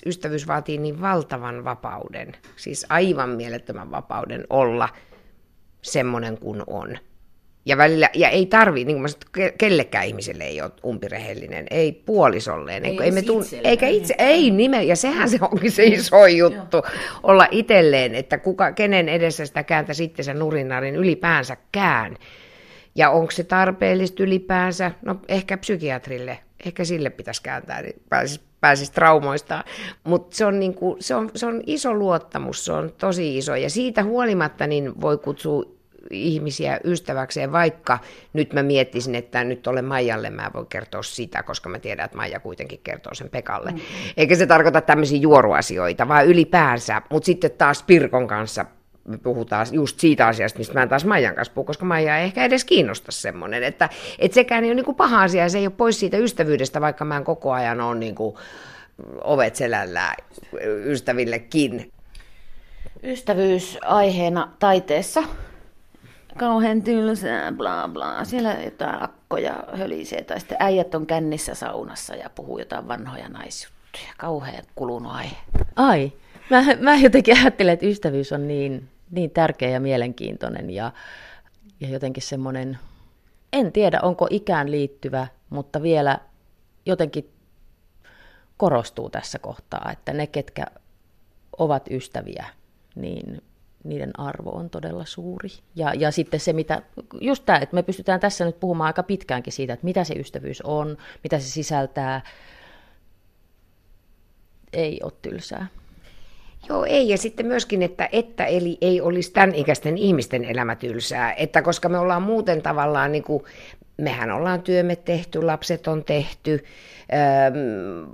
ystävyys 0.06 0.46
vaatii 0.46 0.78
niin 0.78 1.00
valtavan 1.00 1.64
vapauden, 1.64 2.36
siis 2.56 2.86
aivan 2.88 3.28
mielettömän 3.28 3.90
vapauden 3.90 4.44
olla 4.50 4.88
semmoinen 5.82 6.38
kuin 6.38 6.62
on. 6.66 6.98
Ja, 7.64 7.76
välillä, 7.76 8.10
ja 8.14 8.28
ei 8.28 8.46
tarvii, 8.46 8.84
niin 8.84 8.94
kuin 8.94 9.02
mä 9.02 9.08
sanoin, 9.08 9.52
kellekään 9.58 10.06
ihmiselle 10.06 10.44
ei 10.44 10.62
ole 10.62 10.70
umpirehellinen, 10.84 11.66
ei 11.70 11.92
puolisolleen. 11.92 12.84
Ei, 12.84 12.98
ei 13.02 13.10
me 13.10 13.22
eikä 13.64 13.88
itse, 13.88 14.14
ei 14.18 14.50
nime, 14.50 14.82
ja 14.82 14.96
sehän 14.96 15.30
se 15.30 15.38
onkin 15.40 15.72
se 15.72 15.84
iso 15.84 16.26
juttu, 16.26 16.82
olla 17.22 17.46
itselleen, 17.50 18.14
että 18.14 18.38
kuka, 18.38 18.72
kenen 18.72 19.08
edessä 19.08 19.46
sitä 19.46 19.62
kääntä 19.62 19.94
sitten 19.94 20.24
sen 20.24 20.38
nurinnarin 20.38 20.96
ylipäänsäkään. 20.96 22.16
Ja 22.94 23.10
onko 23.10 23.30
se 23.30 23.44
tarpeellista 23.44 24.22
ylipäänsä? 24.22 24.90
No 25.02 25.16
ehkä 25.28 25.56
psykiatrille, 25.56 26.38
ehkä 26.66 26.84
sille 26.84 27.10
pitäisi 27.10 27.42
kääntää, 27.42 27.82
niin 27.82 28.02
pääsisi, 28.08 28.40
pääsisi 28.60 28.92
traumoista. 28.92 29.64
Mutta 30.04 30.36
se, 30.36 30.44
on 30.46 30.60
niinku, 30.60 30.96
se, 31.00 31.14
on, 31.14 31.30
se 31.34 31.46
on 31.46 31.62
iso 31.66 31.94
luottamus, 31.94 32.64
se 32.64 32.72
on 32.72 32.92
tosi 32.98 33.38
iso. 33.38 33.54
Ja 33.54 33.70
siitä 33.70 34.04
huolimatta 34.04 34.66
niin 34.66 35.00
voi 35.00 35.18
kutsua 35.18 35.79
ihmisiä 36.10 36.80
ystäväkseen, 36.84 37.52
vaikka 37.52 37.98
nyt 38.32 38.52
mä 38.52 38.62
miettisin, 38.62 39.14
että 39.14 39.44
nyt 39.44 39.66
olen 39.66 39.84
Maijalle, 39.84 40.30
mä 40.30 40.50
voin 40.54 40.66
kertoa 40.66 41.02
sitä, 41.02 41.42
koska 41.42 41.68
mä 41.68 41.78
tiedän, 41.78 42.04
että 42.04 42.16
Maija 42.16 42.40
kuitenkin 42.40 42.80
kertoo 42.84 43.14
sen 43.14 43.30
Pekalle. 43.30 43.70
Mm-hmm. 43.70 44.12
Eikä 44.16 44.36
se 44.36 44.46
tarkoita 44.46 44.80
tämmöisiä 44.80 45.18
juoruasioita, 45.18 46.08
vaan 46.08 46.26
ylipäänsä. 46.26 47.02
Mutta 47.10 47.26
sitten 47.26 47.50
taas 47.50 47.82
Pirkon 47.82 48.26
kanssa 48.26 48.66
me 49.08 49.18
puhutaan 49.18 49.66
just 49.72 50.00
siitä 50.00 50.26
asiasta, 50.26 50.58
mistä 50.58 50.74
mä 50.74 50.82
en 50.82 50.88
taas 50.88 51.04
Maijan 51.04 51.34
kanssa 51.34 51.54
puhu, 51.54 51.64
koska 51.64 51.84
Maija 51.84 52.18
ei 52.18 52.24
ehkä 52.24 52.44
edes 52.44 52.64
kiinnosta 52.64 53.12
semmoinen, 53.12 53.62
että, 53.62 53.88
että 54.18 54.34
sekään 54.34 54.64
ei 54.64 54.70
ole 54.70 54.74
niin 54.74 54.84
kuin 54.84 54.96
paha 54.96 55.22
asia, 55.22 55.48
se 55.48 55.58
ei 55.58 55.66
ole 55.66 55.74
pois 55.76 56.00
siitä 56.00 56.16
ystävyydestä, 56.16 56.80
vaikka 56.80 57.04
mä 57.04 57.16
en 57.16 57.24
koko 57.24 57.52
ajan 57.52 57.80
ole 57.80 57.98
niin 57.98 58.14
kuin 58.14 58.36
ovet 59.24 59.56
selällä 59.56 60.14
ystävillekin. 60.84 61.92
Ystävyys 63.02 63.78
aiheena 63.82 64.52
taiteessa. 64.58 65.22
Kauhean 66.38 66.82
tylsää, 66.82 67.52
bla 67.52 67.88
bla. 67.92 68.24
Siellä 68.24 68.52
jotain 68.52 69.02
akkoja 69.02 69.64
hölisee, 69.72 70.24
tai 70.24 70.40
sitten 70.40 70.56
äijät 70.60 70.94
on 70.94 71.06
kännissä 71.06 71.54
saunassa 71.54 72.14
ja 72.14 72.30
puhuu 72.30 72.58
jotain 72.58 72.88
vanhoja 72.88 73.28
naisjuttuja. 73.28 74.14
Kauhean 74.18 74.64
kulunut 74.74 75.12
aihe. 75.12 75.36
Ai, 75.76 76.12
Mä, 76.50 76.64
mä 76.80 76.96
jotenkin 76.96 77.38
ajattelen, 77.38 77.72
että 77.72 77.86
ystävyys 77.86 78.32
on 78.32 78.48
niin, 78.48 78.88
niin 79.10 79.30
tärkeä 79.30 79.68
ja 79.68 79.80
mielenkiintoinen 79.80 80.70
ja, 80.70 80.92
ja 81.80 81.88
jotenkin 81.88 82.22
semmoinen, 82.22 82.78
en 83.52 83.72
tiedä 83.72 84.00
onko 84.02 84.26
ikään 84.30 84.70
liittyvä, 84.70 85.26
mutta 85.50 85.82
vielä 85.82 86.18
jotenkin 86.86 87.30
korostuu 88.56 89.10
tässä 89.10 89.38
kohtaa, 89.38 89.90
että 89.92 90.12
ne, 90.12 90.26
ketkä 90.26 90.66
ovat 91.58 91.86
ystäviä, 91.90 92.46
niin 92.94 93.42
niiden 93.84 94.20
arvo 94.20 94.50
on 94.50 94.70
todella 94.70 95.04
suuri. 95.04 95.48
Ja, 95.74 95.94
ja 95.94 96.10
sitten 96.10 96.40
se, 96.40 96.52
mitä, 96.52 96.82
just 97.20 97.44
tämä, 97.46 97.58
että 97.58 97.74
me 97.74 97.82
pystytään 97.82 98.20
tässä 98.20 98.44
nyt 98.44 98.60
puhumaan 98.60 98.86
aika 98.86 99.02
pitkäänkin 99.02 99.52
siitä, 99.52 99.72
että 99.72 99.84
mitä 99.84 100.04
se 100.04 100.14
ystävyys 100.14 100.62
on, 100.62 100.96
mitä 101.22 101.38
se 101.38 101.50
sisältää, 101.50 102.22
ei 104.72 105.00
ole 105.02 105.12
tylsää. 105.22 105.66
Joo, 106.68 106.84
ei. 106.84 107.08
Ja 107.08 107.18
sitten 107.18 107.46
myöskin, 107.46 107.82
että, 107.82 108.08
että 108.12 108.44
eli 108.44 108.78
ei 108.80 109.00
olisi 109.00 109.32
tämän 109.32 109.54
ikäisten 109.54 109.98
ihmisten 109.98 110.44
elämä 110.44 110.76
tylsää. 110.76 111.32
Että 111.32 111.62
koska 111.62 111.88
me 111.88 111.98
ollaan 111.98 112.22
muuten 112.22 112.62
tavallaan, 112.62 113.12
niin 113.12 113.24
kuin, 113.24 113.44
mehän 113.96 114.30
ollaan 114.30 114.62
työmme 114.62 114.96
tehty, 114.96 115.42
lapset 115.42 115.88
on 115.88 116.04
tehty, 116.04 116.64
öö, 117.12 117.18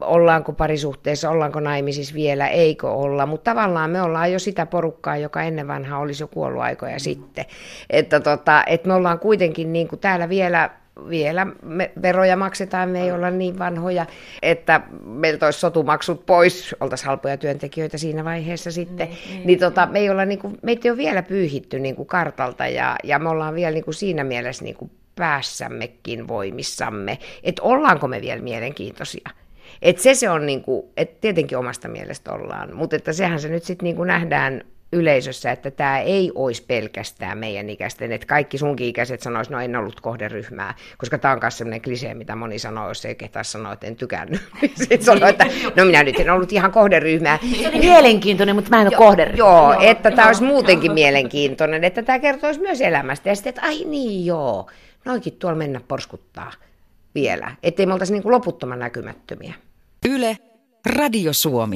ollaanko 0.01 0.53
parisuhteessa, 0.53 1.31
ollaanko 1.31 1.61
naimisissa 1.61 2.15
vielä, 2.15 2.49
eikö 2.49 2.91
olla. 2.91 3.27
Mutta 3.27 3.51
tavallaan 3.51 3.91
me 3.91 4.03
ollaan 4.03 4.33
jo 4.33 4.39
sitä 4.39 4.67
porukkaa, 4.67 5.17
joka 5.17 5.43
ennen 5.43 5.69
vanhaa 5.69 5.99
olisi 5.99 6.23
jo 6.23 6.29
kuollut 6.29 6.63
aikoja 6.63 6.97
mm. 6.97 7.01
sitten. 7.01 7.45
Että, 7.91 8.21
tota, 8.21 8.65
että 8.67 8.89
me 8.89 8.95
ollaan 8.95 9.19
kuitenkin 9.19 9.73
niin 9.73 9.89
kuin 9.89 10.01
täällä 10.01 10.29
vielä 10.29 10.71
vielä 11.09 11.47
me 11.63 11.91
veroja 12.03 12.37
maksetaan, 12.37 12.89
me 12.89 13.03
ei 13.03 13.13
olla 13.13 13.31
niin 13.31 13.59
vanhoja, 13.59 14.07
että 14.43 14.81
meiltä 15.05 15.47
olisi 15.47 15.61
sotumaksut 15.61 16.27
pois, 16.27 16.77
oltaisiin 16.81 17.07
halpoja 17.07 17.37
työntekijöitä 17.37 17.99
siinä 17.99 18.25
vaiheessa 18.25 18.71
sitten. 18.71 19.09
Niin, 19.09 19.19
niin, 19.31 19.47
niin 19.47 19.59
tota, 19.59 19.87
me 19.87 19.99
ei 19.99 20.11
olla, 20.11 20.25
niin 20.25 20.39
kuin, 20.39 20.59
meitä 20.63 20.89
ei 20.89 20.91
ole 20.91 20.99
vielä 20.99 21.23
pyyhitty 21.23 21.79
niin 21.79 21.97
kuin 21.97 22.07
kartalta 22.07 22.67
ja, 22.67 22.97
ja 23.05 23.19
me 23.19 23.29
ollaan 23.29 23.55
vielä 23.55 23.75
niin 23.75 23.85
kuin 23.85 23.95
siinä 23.95 24.25
mielessä 24.25 24.65
niin 24.65 24.77
kuin 24.77 24.91
päässämmekin 25.17 26.29
voimissamme, 26.29 27.19
että 27.43 27.63
ollaanko 27.63 28.09
me 28.09 28.21
vielä 28.21 28.43
mielenkiintoisia. 28.43 29.31
Et 29.83 29.99
se 29.99 30.15
se 30.15 30.31
on, 30.31 30.47
niin 30.47 30.63
kuin, 30.63 30.87
että 30.97 31.21
tietenkin 31.21 31.59
omasta 31.59 31.89
mielestä 31.89 32.33
ollaan, 32.33 32.77
mutta 32.77 32.97
että 32.97 33.13
sehän 33.13 33.41
se 33.41 33.49
nyt 33.49 33.65
sitten 33.65 33.85
niin 33.85 33.97
kuin 33.97 34.07
nähdään 34.07 34.65
yleisössä, 34.92 35.51
että 35.51 35.70
tämä 35.70 35.99
ei 35.99 36.33
olisi 36.35 36.64
pelkästään 36.66 37.38
meidän 37.38 37.70
ikäisten, 37.70 38.12
että 38.12 38.27
kaikki 38.27 38.59
sunkin 38.59 38.87
ikäiset 38.87 39.20
sanoisivat, 39.20 39.57
no 39.57 39.64
en 39.64 39.77
ollut 39.77 40.01
kohderyhmää, 40.01 40.75
koska 40.99 41.18
tämä 41.18 41.35
on 41.35 41.40
myös 41.42 41.59
sellainen 41.59 41.83
klisee, 41.83 42.14
mitä 42.14 42.37
moni 42.37 42.59
sanoo, 42.59 42.88
jos 42.88 43.05
ei 43.05 43.14
kehtaa 43.14 43.42
sanoa, 43.42 43.72
että 43.72 43.87
en 43.87 43.96
tykännyt. 43.96 44.40
Sitten 44.75 45.03
sanoo, 45.03 45.29
että 45.29 45.46
no 45.77 45.85
minä 45.85 46.03
nyt 46.03 46.20
en 46.20 46.31
ollut 46.31 46.53
ihan 46.53 46.72
kohderyhmää. 46.72 47.38
Se 47.61 47.68
oli 47.68 47.79
mielenkiintoinen, 47.79 48.55
mutta 48.55 48.70
mä 48.70 48.81
en 48.81 48.88
ole 48.88 48.96
kohderyhmä. 48.96 49.38
Joo, 49.38 49.72
joo, 49.72 49.83
että 49.83 50.11
tämä 50.11 50.27
olisi 50.27 50.42
muutenkin 50.42 50.92
mielenkiintoinen, 50.92 51.85
että 51.85 52.03
tämä 52.03 52.18
kertoisi 52.18 52.61
myös 52.61 52.81
elämästä. 52.81 53.29
Ja 53.29 53.35
sitten, 53.35 53.51
että 53.51 53.62
ai 53.62 53.85
niin 53.85 54.27
joo, 54.27 54.70
noikin 55.05 55.33
tuolla 55.33 55.59
mennä 55.59 55.81
porskuttaa 55.88 56.53
vielä, 57.14 57.57
ettei 57.62 57.87
me 57.87 57.92
oltaisi 57.92 58.12
niin 58.12 58.22
kuin 58.22 58.33
loputtoman 58.33 58.79
näkymättömiä. 58.79 59.55
Yle, 60.09 60.37
Radio 60.87 61.33
Suomi. 61.33 61.75